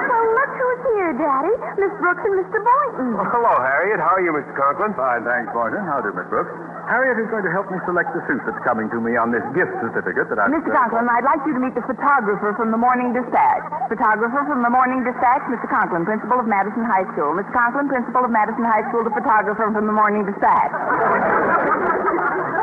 Well, 0.10 0.26
look 0.26 0.52
who's 0.58 0.82
here, 0.98 1.14
Daddy. 1.22 1.54
Miss 1.86 1.94
Brooks 2.02 2.26
and 2.26 2.34
Mr. 2.34 2.58
Boynton. 2.66 3.14
Oh, 3.14 3.30
hello, 3.30 3.54
Harriet. 3.62 4.02
How 4.02 4.18
are 4.18 4.26
you, 4.26 4.34
Mr. 4.34 4.50
Conklin? 4.58 4.98
Fine, 4.98 5.22
thanks, 5.22 5.54
Boynton. 5.54 5.86
How 5.86 6.02
do, 6.02 6.10
Miss 6.10 6.26
Brooks? 6.34 6.50
Harriet 6.84 7.16
is 7.16 7.32
going 7.32 7.48
to 7.48 7.54
help 7.56 7.72
me 7.72 7.80
select 7.88 8.12
the 8.12 8.20
suit 8.28 8.44
that's 8.44 8.60
coming 8.68 8.92
to 8.92 9.00
me 9.00 9.16
on 9.16 9.32
this 9.32 9.44
gift 9.56 9.72
certificate 9.80 10.28
that 10.28 10.36
I've... 10.36 10.52
Mr. 10.52 10.68
Conklin, 10.68 11.08
I'd 11.08 11.24
like 11.24 11.40
you 11.48 11.56
to 11.56 11.62
meet 11.64 11.72
the 11.80 11.86
photographer 11.88 12.52
from 12.60 12.76
the 12.76 12.80
Morning 12.82 13.16
Dispatch. 13.16 13.64
Photographer 13.88 14.44
from 14.44 14.68
the 14.68 14.72
Morning 14.74 15.00
Dispatch, 15.08 15.48
Mr. 15.48 15.64
Conklin, 15.72 16.04
principal 16.04 16.44
of 16.44 16.48
Madison 16.48 16.84
High 16.84 17.08
School. 17.16 17.40
Mr. 17.40 17.56
Conklin, 17.56 17.88
principal 17.88 18.28
of 18.28 18.32
Madison 18.36 18.68
High 18.68 18.84
School, 18.92 19.08
the 19.08 19.16
photographer 19.16 19.64
from 19.72 19.88
the 19.88 19.96
Morning 19.96 20.28
Dispatch. 20.28 20.76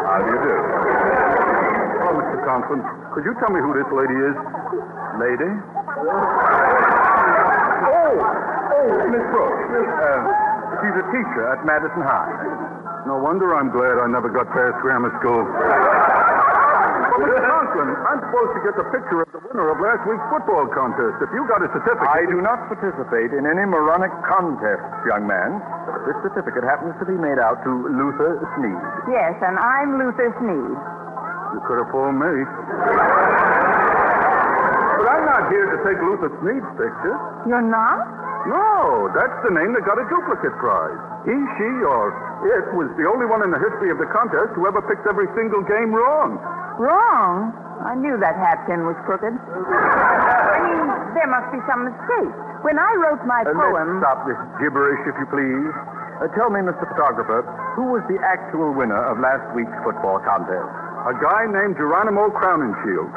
How 0.05 0.21
do 0.21 0.29
you 0.29 0.41
do? 0.45 0.57
Hello, 2.05 2.13
Mr. 2.21 2.45
Conklin. 2.45 2.85
Could 3.17 3.25
you 3.25 3.33
tell 3.41 3.49
me 3.49 3.65
who 3.65 3.73
this 3.73 3.89
lady 3.89 4.21
is? 4.21 4.37
Lady? 5.17 5.49
Oh, 7.89 8.21
oh, 8.21 8.89
Miss 9.09 9.25
Brooks. 9.33 9.65
Uh, 9.65 10.29
she's 10.85 10.97
a 11.01 11.07
teacher 11.09 11.57
at 11.57 11.65
Madison 11.65 12.05
High. 12.05 12.90
No 13.09 13.17
wonder 13.17 13.57
I'm 13.57 13.73
glad 13.73 13.97
I 13.97 14.07
never 14.13 14.29
got 14.29 14.47
past 14.53 14.77
grammar 14.85 15.09
school. 15.21 15.41
Well, 15.41 17.25
Mr. 17.25 17.41
Conklin, 17.43 17.91
I'm 18.07 18.21
supposed 18.29 18.53
to 18.57 18.63
get 18.65 18.75
the 18.77 18.87
picture 18.93 19.25
of 19.25 19.29
the 19.33 19.41
winner 19.45 19.73
of 19.73 19.81
last 19.81 20.05
week's 20.05 20.25
football 20.29 20.69
contest. 20.73 21.21
If 21.25 21.33
you 21.33 21.45
got 21.49 21.65
a 21.65 21.69
certificate... 21.73 22.07
I 22.07 22.25
do 22.29 22.41
not 22.45 22.69
participate 22.69 23.33
in 23.33 23.49
any 23.49 23.65
moronic 23.65 24.13
contests, 24.29 25.05
young 25.09 25.25
man. 25.29 25.61
This 26.05 26.17
certificate 26.25 26.65
happens 26.65 26.97
to 27.01 27.07
be 27.09 27.17
made 27.17 27.41
out 27.41 27.61
to 27.65 27.71
Luther 27.73 28.41
Sneed. 28.57 28.81
Yes, 29.09 29.37
and 29.45 29.57
I'm 29.57 29.97
Luther 30.01 30.33
Sneed. 30.41 30.77
You 31.57 31.61
could 31.67 31.81
have 31.83 31.91
fooled 31.93 32.17
me. 32.21 32.35
But 34.97 35.07
I'm 35.09 35.25
not 35.25 35.49
here 35.49 35.73
to 35.73 35.79
take 35.85 35.99
Luther 36.05 36.31
Sneed's 36.41 36.69
picture. 36.77 37.17
You're 37.49 37.65
not? 37.65 38.30
No, 38.49 39.11
that's 39.13 39.37
the 39.45 39.53
name 39.53 39.77
that 39.77 39.85
got 39.85 40.01
a 40.01 40.07
duplicate 40.09 40.57
prize. 40.57 40.97
He, 41.29 41.37
she, 41.61 41.71
or 41.85 42.09
it 42.49 42.73
was 42.73 42.89
the 42.97 43.05
only 43.05 43.29
one 43.29 43.45
in 43.45 43.53
the 43.53 43.61
history 43.61 43.93
of 43.93 44.01
the 44.01 44.09
contest 44.09 44.57
who 44.57 44.65
ever 44.65 44.81
picked 44.81 45.05
every 45.05 45.29
single 45.37 45.61
game 45.61 45.93
wrong. 45.93 46.41
Wrong. 46.81 47.53
I 47.85 47.93
knew 47.97 48.17
that 48.21 48.37
hat 48.41 48.65
pin 48.69 48.85
was 48.89 48.97
crooked. 49.05 49.33
I 49.37 50.57
mean, 50.65 50.85
there 51.17 51.29
must 51.29 51.53
be 51.53 51.61
some 51.69 51.85
mistake. 51.89 52.33
When 52.65 52.77
I 52.81 52.93
wrote 53.01 53.21
my 53.29 53.45
Uh, 53.45 53.53
poem. 53.57 54.01
Let's 54.01 54.05
stop 54.09 54.25
this 54.29 54.41
gibberish, 54.61 55.01
if 55.09 55.17
you 55.21 55.27
please. 55.29 55.73
Uh, 56.21 56.29
tell 56.37 56.49
me, 56.53 56.61
Mr. 56.61 56.85
Photographer, 56.93 57.41
who 57.77 57.89
was 57.93 58.05
the 58.09 58.21
actual 58.25 58.73
winner 58.77 59.01
of 59.09 59.21
last 59.21 59.45
week's 59.57 59.73
football 59.85 60.21
contest? 60.21 60.69
A 61.09 61.17
guy 61.17 61.49
named 61.49 61.77
Geronimo 61.81 62.29
Crowninshield. 62.33 63.09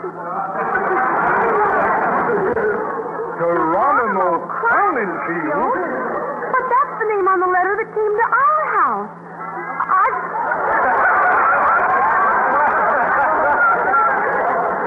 Geronimo 3.43 4.39
Crowninshield? 4.47 5.75
But 5.75 6.63
that's 6.63 6.93
the 6.95 7.07
name 7.11 7.27
on 7.27 7.43
the 7.43 7.51
letter 7.51 7.75
that 7.75 7.89
came 7.91 8.13
to 8.15 8.27
our 8.31 8.61
house. 8.79 9.11
I've... 9.83 10.19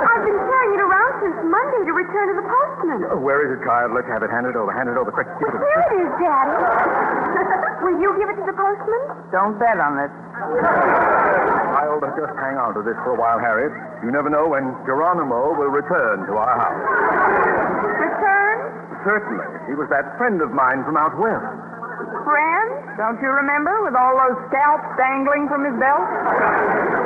I've 0.09 0.25
been 0.25 0.41
carrying 0.41 0.73
it 0.73 0.83
around 0.89 1.13
since 1.21 1.37
Monday 1.45 1.85
to 1.85 1.93
return 1.93 2.33
to 2.33 2.37
the 2.41 2.47
postman. 2.49 2.99
Uh, 3.05 3.21
Where 3.21 3.45
is 3.45 3.53
it, 3.53 3.61
child? 3.61 3.93
Let's 3.93 4.09
have 4.09 4.25
it. 4.25 4.33
Hand 4.33 4.49
it 4.49 4.57
over. 4.57 4.73
Hand 4.73 4.89
it 4.89 4.97
over. 4.97 5.13
Quick. 5.13 5.29
Give 5.37 5.53
it. 5.53 5.61
Here 5.61 5.83
it 5.93 6.09
is, 6.09 6.11
Daddy. 6.17 6.57
Will 7.85 8.01
you 8.01 8.09
give 8.17 8.33
it 8.33 8.41
to 8.41 8.47
the 8.49 8.57
postman? 8.57 9.03
Don't 9.37 9.61
bet 9.61 9.77
on 9.77 10.01
it. 10.01 10.09
I'll 11.77 12.01
just 12.01 12.33
hang 12.41 12.57
on 12.57 12.73
to 12.73 12.81
this 12.81 12.97
for 13.05 13.13
a 13.13 13.19
while, 13.21 13.37
Harriet. 13.37 13.73
You 14.01 14.09
never 14.09 14.33
know 14.33 14.49
when 14.49 14.73
Geronimo 14.89 15.53
will 15.53 15.69
return 15.69 16.25
to 16.25 16.33
our 16.41 16.57
house. 16.57 17.66
Return? 19.07 19.23
Certainly. 19.23 19.71
He 19.71 19.75
was 19.79 19.87
that 19.95 20.19
friend 20.19 20.43
of 20.43 20.51
mine 20.51 20.83
from 20.83 20.99
out 20.99 21.15
west. 21.15 21.47
Friend? 22.27 22.71
Don't 22.99 23.23
you 23.23 23.31
remember? 23.31 23.71
With 23.87 23.95
all 23.95 24.19
those 24.19 24.35
scalps 24.51 24.91
dangling 24.99 25.47
from 25.47 25.63
his 25.63 25.79
belt? 25.79 26.03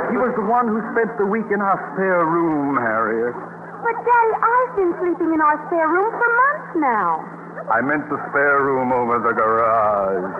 He 0.09 0.17
was 0.17 0.33
the 0.33 0.41
one 0.49 0.65
who 0.67 0.81
spent 0.97 1.13
the 1.21 1.29
week 1.29 1.45
in 1.53 1.61
our 1.61 1.77
spare 1.93 2.25
room, 2.25 2.73
Harriet. 2.81 3.37
But, 3.85 3.97
Daddy, 4.01 4.33
I've 4.41 4.73
been 4.77 4.93
sleeping 4.97 5.29
in 5.33 5.41
our 5.41 5.57
spare 5.69 5.87
room 5.89 6.09
for 6.09 6.25
months 6.25 6.73
now. 6.81 7.21
I 7.69 7.81
meant 7.85 8.09
the 8.09 8.17
spare 8.33 8.65
room 8.65 8.89
over 8.91 9.21
the 9.21 9.33
garage. 9.37 10.25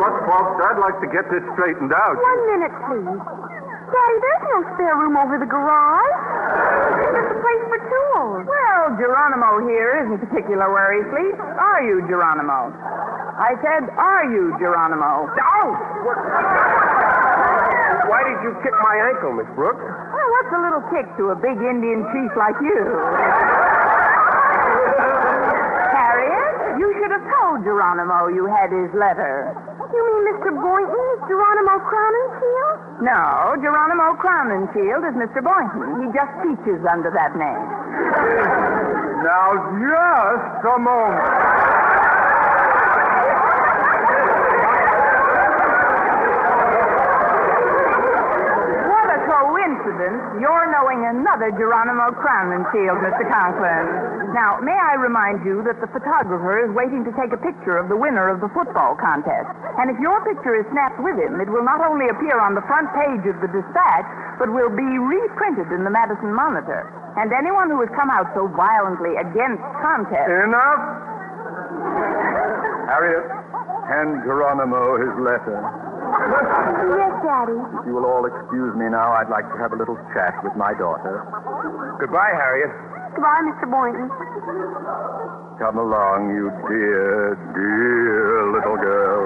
Look, 0.00 0.16
folks, 0.30 0.56
I'd 0.62 0.78
like 0.80 0.96
to 1.02 1.08
get 1.10 1.26
this 1.28 1.42
straightened 1.58 1.92
out. 1.92 2.14
One 2.16 2.42
minute, 2.54 2.72
please. 2.86 3.18
Daddy, 3.90 4.16
there's 4.22 4.44
no 4.54 4.58
spare 4.74 4.96
room 5.02 5.16
over 5.18 5.34
the 5.38 5.50
garage. 5.50 6.14
There's 7.10 7.30
a 7.34 7.38
place 7.42 7.64
for 7.66 7.80
tools. 7.90 8.46
Well, 8.46 8.84
Geronimo 8.96 9.66
here 9.66 10.06
isn't 10.06 10.22
particular 10.30 10.70
where 10.70 10.94
he 10.94 11.02
sleeps. 11.10 11.42
Are 11.58 11.82
you, 11.82 12.06
Geronimo? 12.06 12.70
I 13.40 13.58
said, 13.64 13.90
are 13.98 14.30
you, 14.30 14.54
Geronimo? 14.62 15.26
Ow! 15.26 15.66
What? 16.06 16.18
Why 18.10 18.20
did 18.26 18.38
you 18.46 18.54
kick 18.62 18.74
my 18.78 18.94
ankle, 19.10 19.32
Miss 19.34 19.48
Brooks? 19.58 19.82
Well, 19.82 20.28
what's 20.38 20.52
a 20.54 20.60
little 20.60 20.84
kick 20.94 21.06
to 21.18 21.34
a 21.34 21.36
big 21.38 21.58
Indian 21.58 22.06
chief 22.14 22.30
like 22.38 22.58
you? 22.62 22.78
Harriet, 25.98 26.78
you 26.78 26.94
should 27.00 27.10
have 27.10 27.26
told 27.26 27.64
Geronimo 27.64 28.28
you 28.28 28.46
had 28.46 28.70
his 28.70 28.92
letter. 28.94 29.54
You 29.92 30.00
mean 30.06 30.22
Mr. 30.34 30.50
Boynton 30.54 31.04
is 31.14 31.20
Geronimo 31.26 31.74
Crowninshield? 31.82 33.02
No, 33.02 33.56
Geronimo 33.60 34.14
Crowninshield 34.22 35.02
is 35.08 35.14
Mr. 35.18 35.42
Boynton. 35.42 36.02
He 36.02 36.06
just 36.14 36.30
teaches 36.42 36.80
under 36.86 37.10
that 37.10 37.34
name. 37.34 37.66
Now, 39.24 39.58
just 39.82 40.64
a 40.64 40.78
moment. 40.78 41.26
What 48.90 49.08
a 49.10 49.18
coincidence, 49.26 50.22
you're 50.40 50.68
knowing 50.70 51.06
another 51.06 51.50
Geronimo 51.52 52.10
Crowninshield, 52.18 52.98
Mr. 53.02 53.24
Conklin. 53.30 54.09
Now, 54.30 54.62
may 54.62 54.76
I 54.78 54.94
remind 54.94 55.42
you 55.42 55.62
that 55.66 55.82
the 55.82 55.90
photographer 55.90 56.62
is 56.62 56.70
waiting 56.70 57.02
to 57.02 57.12
take 57.18 57.34
a 57.34 57.40
picture 57.40 57.74
of 57.74 57.90
the 57.90 57.98
winner 57.98 58.30
of 58.30 58.38
the 58.38 58.46
football 58.54 58.94
contest. 58.94 59.50
And 59.82 59.90
if 59.90 59.98
your 59.98 60.22
picture 60.22 60.54
is 60.54 60.62
snapped 60.70 61.02
with 61.02 61.18
him, 61.18 61.42
it 61.42 61.50
will 61.50 61.66
not 61.66 61.82
only 61.82 62.06
appear 62.06 62.38
on 62.38 62.54
the 62.54 62.62
front 62.70 62.86
page 62.94 63.26
of 63.26 63.42
the 63.42 63.50
dispatch, 63.50 64.06
but 64.38 64.54
will 64.54 64.70
be 64.70 64.86
reprinted 64.86 65.74
in 65.74 65.82
the 65.82 65.90
Madison 65.90 66.30
Monitor. 66.30 66.86
And 67.18 67.34
anyone 67.34 67.74
who 67.74 67.82
has 67.82 67.90
come 67.98 68.06
out 68.06 68.30
so 68.38 68.46
violently 68.54 69.18
against 69.18 69.66
contest. 69.82 70.30
Enough! 70.30 70.82
Harriet, 72.86 73.26
hand 73.90 74.22
Geronimo 74.22 74.94
his 74.94 75.14
letter. 75.18 75.58
Yes, 76.94 77.14
Daddy. 77.26 77.58
If 77.82 77.86
you 77.86 77.98
will 77.98 78.06
all 78.06 78.26
excuse 78.26 78.74
me 78.78 78.86
now, 78.86 79.10
I'd 79.18 79.30
like 79.30 79.46
to 79.50 79.58
have 79.58 79.74
a 79.74 79.78
little 79.78 79.98
chat 80.14 80.38
with 80.46 80.54
my 80.54 80.70
daughter. 80.74 81.26
Goodbye, 81.98 82.30
Harriet. 82.34 82.70
Goodbye, 83.14 83.42
Mr. 83.50 83.66
Boynton. 83.66 84.08
Come 85.58 85.76
along, 85.76 86.30
you 86.32 86.48
dear, 86.70 87.34
dear 87.52 88.54
little 88.54 88.78
girl. 88.78 89.22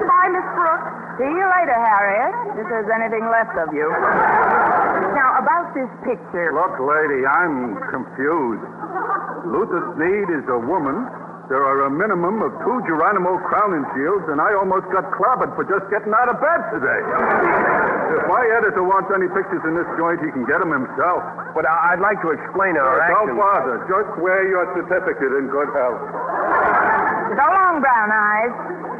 Goodbye, 0.00 0.30
Miss 0.32 0.48
Brooks. 0.54 0.90
See 1.18 1.28
you 1.28 1.46
later, 1.50 1.76
Harriet, 1.76 2.34
if 2.62 2.66
there's 2.70 2.88
anything 2.94 3.26
left 3.28 3.58
of 3.58 3.74
you. 3.74 3.88
Now, 5.18 5.36
about 5.40 5.74
this 5.74 5.90
picture. 6.06 6.54
Look, 6.54 6.78
lady, 6.80 7.26
I'm 7.26 7.76
confused. 7.90 8.64
Luther 9.50 9.82
Sneed 9.96 10.28
is 10.30 10.46
a 10.48 10.58
woman. 10.62 11.04
There 11.48 11.62
are 11.62 11.86
a 11.86 11.90
minimum 11.90 12.42
of 12.42 12.50
two 12.64 12.82
Geronimo 12.90 13.38
Crowninshields, 13.46 14.26
and 14.30 14.40
I 14.40 14.54
almost 14.58 14.90
got 14.90 15.06
clobbered 15.14 15.54
for 15.54 15.62
just 15.62 15.86
getting 15.94 16.10
out 16.10 16.26
of 16.26 16.40
bed 16.42 16.60
today. 16.74 17.02
If 18.06 18.22
my 18.30 18.42
editor 18.58 18.82
wants 18.86 19.10
any 19.10 19.26
pictures 19.30 19.62
in 19.66 19.74
this 19.74 19.88
joint, 19.98 20.22
he 20.22 20.30
can 20.30 20.46
get 20.46 20.60
them 20.62 20.70
himself. 20.70 21.22
But 21.54 21.66
I- 21.66 21.92
I'd 21.94 22.00
like 22.02 22.20
to 22.22 22.30
explain 22.30 22.78
our 22.78 22.98
Don't 23.10 23.34
actions. 23.34 23.38
bother. 23.40 23.74
Just 23.90 24.10
wear 24.22 24.46
your 24.46 24.64
certificate 24.78 25.32
in 25.34 25.48
good 25.48 25.68
health. 25.74 26.00
So 27.36 27.44
long, 27.52 27.80
Brown 27.82 28.10
Eyes. 28.12 28.54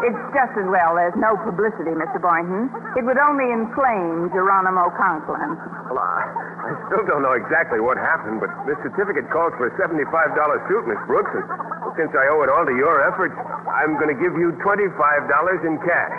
It's 0.05 0.23
just 0.37 0.53
as 0.61 0.66
well 0.69 0.92
there's 0.95 1.16
no 1.16 1.38
publicity, 1.40 1.88
Mr. 1.97 2.21
Boynton. 2.21 2.69
It 3.01 3.05
would 3.09 3.16
only 3.16 3.49
inflame 3.51 4.29
Geronimo 4.29 4.90
Conklin. 4.92 5.57
Well, 5.88 5.97
I, 6.05 6.21
I 6.69 6.71
still 6.87 7.01
don't 7.09 7.23
know 7.25 7.33
exactly 7.33 7.81
what 7.81 7.97
happened, 7.97 8.40
but 8.45 8.51
this 8.69 8.77
certificate 8.85 9.31
calls 9.33 9.55
for 9.57 9.69
a 9.69 9.73
$75 9.81 10.05
suit, 10.69 10.85
Miss 10.87 11.01
Brooks, 11.09 11.33
and 11.33 11.45
since 11.97 12.12
I 12.12 12.29
owe 12.29 12.42
it 12.45 12.51
all 12.53 12.66
to 12.66 12.77
your 12.77 13.01
efforts, 13.09 13.33
I'm 13.73 13.97
going 13.97 14.12
to 14.12 14.21
give 14.21 14.37
you 14.37 14.53
$25 14.61 15.64
in 15.64 15.79
cash. 15.81 16.12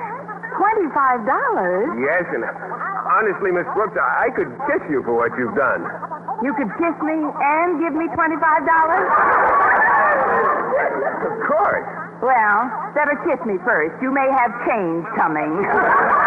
Twenty-five 0.58 1.22
dollars? 1.26 1.88
Yes, 2.02 2.26
and 2.34 2.44
honestly, 2.44 3.54
Miss 3.54 3.68
Brooks, 3.78 3.94
I, 3.96 4.28
I 4.28 4.30
could 4.34 4.50
kiss 4.66 4.82
you 4.90 5.06
for 5.06 5.14
what 5.14 5.30
you've 5.38 5.54
done. 5.56 5.86
You 6.42 6.54
could 6.58 6.70
kiss 6.82 6.98
me 7.06 7.14
and 7.14 7.78
give 7.80 7.94
me 7.94 8.10
twenty-five 8.18 8.64
dollars? 8.66 9.08
Of 11.30 11.36
course. 11.46 11.88
Well, 12.26 12.58
better 12.98 13.14
kiss 13.30 13.38
me 13.46 13.62
first. 13.64 13.94
You 14.02 14.10
may 14.12 14.26
have 14.34 14.50
change 14.66 15.06
coming. 15.16 15.62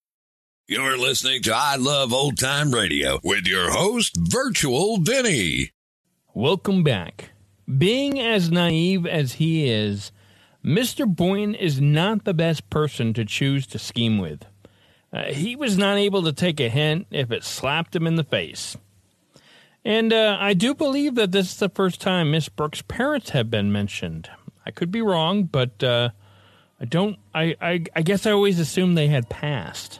You're 0.71 0.97
listening 0.97 1.41
to 1.41 1.53
I 1.53 1.75
Love 1.75 2.13
Old 2.13 2.37
Time 2.37 2.71
Radio 2.71 3.19
with 3.25 3.45
your 3.45 3.71
host, 3.71 4.15
Virtual 4.15 4.99
Vinny. 4.99 5.71
Welcome 6.33 6.81
back. 6.81 7.31
Being 7.77 8.21
as 8.21 8.49
naive 8.49 9.05
as 9.05 9.33
he 9.33 9.69
is, 9.69 10.13
Mr. 10.63 11.05
Boynton 11.05 11.55
is 11.55 11.81
not 11.81 12.23
the 12.23 12.33
best 12.33 12.69
person 12.69 13.13
to 13.15 13.25
choose 13.25 13.67
to 13.67 13.77
scheme 13.77 14.17
with. 14.17 14.45
Uh, 15.11 15.25
he 15.25 15.57
was 15.57 15.77
not 15.77 15.97
able 15.97 16.23
to 16.23 16.31
take 16.31 16.61
a 16.61 16.69
hint 16.69 17.05
if 17.11 17.33
it 17.33 17.43
slapped 17.43 17.93
him 17.93 18.07
in 18.07 18.15
the 18.15 18.23
face. 18.23 18.77
And 19.83 20.13
uh, 20.13 20.37
I 20.39 20.53
do 20.53 20.73
believe 20.73 21.15
that 21.15 21.33
this 21.33 21.51
is 21.51 21.57
the 21.57 21.67
first 21.67 21.99
time 21.99 22.31
Miss 22.31 22.47
Brooks' 22.47 22.81
parents 22.81 23.31
have 23.31 23.51
been 23.51 23.73
mentioned. 23.73 24.29
I 24.65 24.71
could 24.71 24.89
be 24.89 25.01
wrong, 25.01 25.43
but 25.43 25.83
uh, 25.83 26.11
I 26.79 26.85
don't. 26.85 27.17
I, 27.35 27.57
I 27.59 27.83
I 27.93 28.01
guess 28.03 28.25
I 28.25 28.31
always 28.31 28.57
assumed 28.57 28.97
they 28.97 29.07
had 29.07 29.27
passed. 29.27 29.99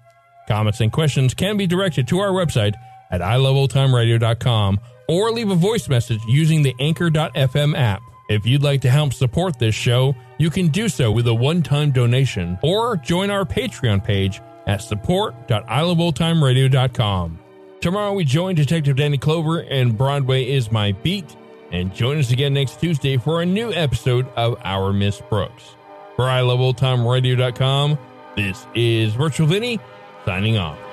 Comments 0.47 0.79
and 0.81 0.91
questions 0.91 1.33
can 1.33 1.57
be 1.57 1.65
directed 1.67 2.07
to 2.09 2.19
our 2.19 2.31
website 2.31 2.75
at 3.11 3.21
iloveoldtimeradio.com 3.21 4.79
or 5.07 5.31
leave 5.31 5.49
a 5.49 5.55
voice 5.55 5.87
message 5.89 6.21
using 6.27 6.61
the 6.63 6.75
Anchor.fm 6.79 7.77
app. 7.77 8.01
If 8.29 8.45
you'd 8.45 8.63
like 8.63 8.81
to 8.81 8.89
help 8.89 9.13
support 9.13 9.59
this 9.59 9.75
show, 9.75 10.15
you 10.37 10.49
can 10.49 10.69
do 10.69 10.87
so 10.87 11.11
with 11.11 11.27
a 11.27 11.33
one-time 11.33 11.91
donation 11.91 12.57
or 12.63 12.95
join 12.97 13.29
our 13.29 13.43
Patreon 13.43 14.01
page 14.03 14.41
at 14.67 14.81
support.iloveoldtimeradio.com. 14.81 17.39
Tomorrow 17.81 18.13
we 18.13 18.23
join 18.23 18.55
Detective 18.55 18.95
Danny 18.95 19.17
Clover 19.17 19.59
and 19.59 19.97
Broadway 19.97 20.49
is 20.49 20.71
My 20.71 20.93
Beat, 20.93 21.35
and 21.71 21.93
join 21.93 22.17
us 22.19 22.31
again 22.31 22.53
next 22.53 22.79
Tuesday 22.79 23.17
for 23.17 23.41
a 23.41 23.45
new 23.45 23.73
episode 23.73 24.29
of 24.35 24.57
Our 24.63 24.93
Miss 24.93 25.19
Brooks. 25.19 25.75
For 26.15 26.25
iloveoldtimeradio.com, 26.25 27.97
this 28.35 28.67
is 28.75 29.15
Virtual 29.15 29.47
Vinny 29.47 29.79
signing 30.25 30.57
off. 30.57 30.90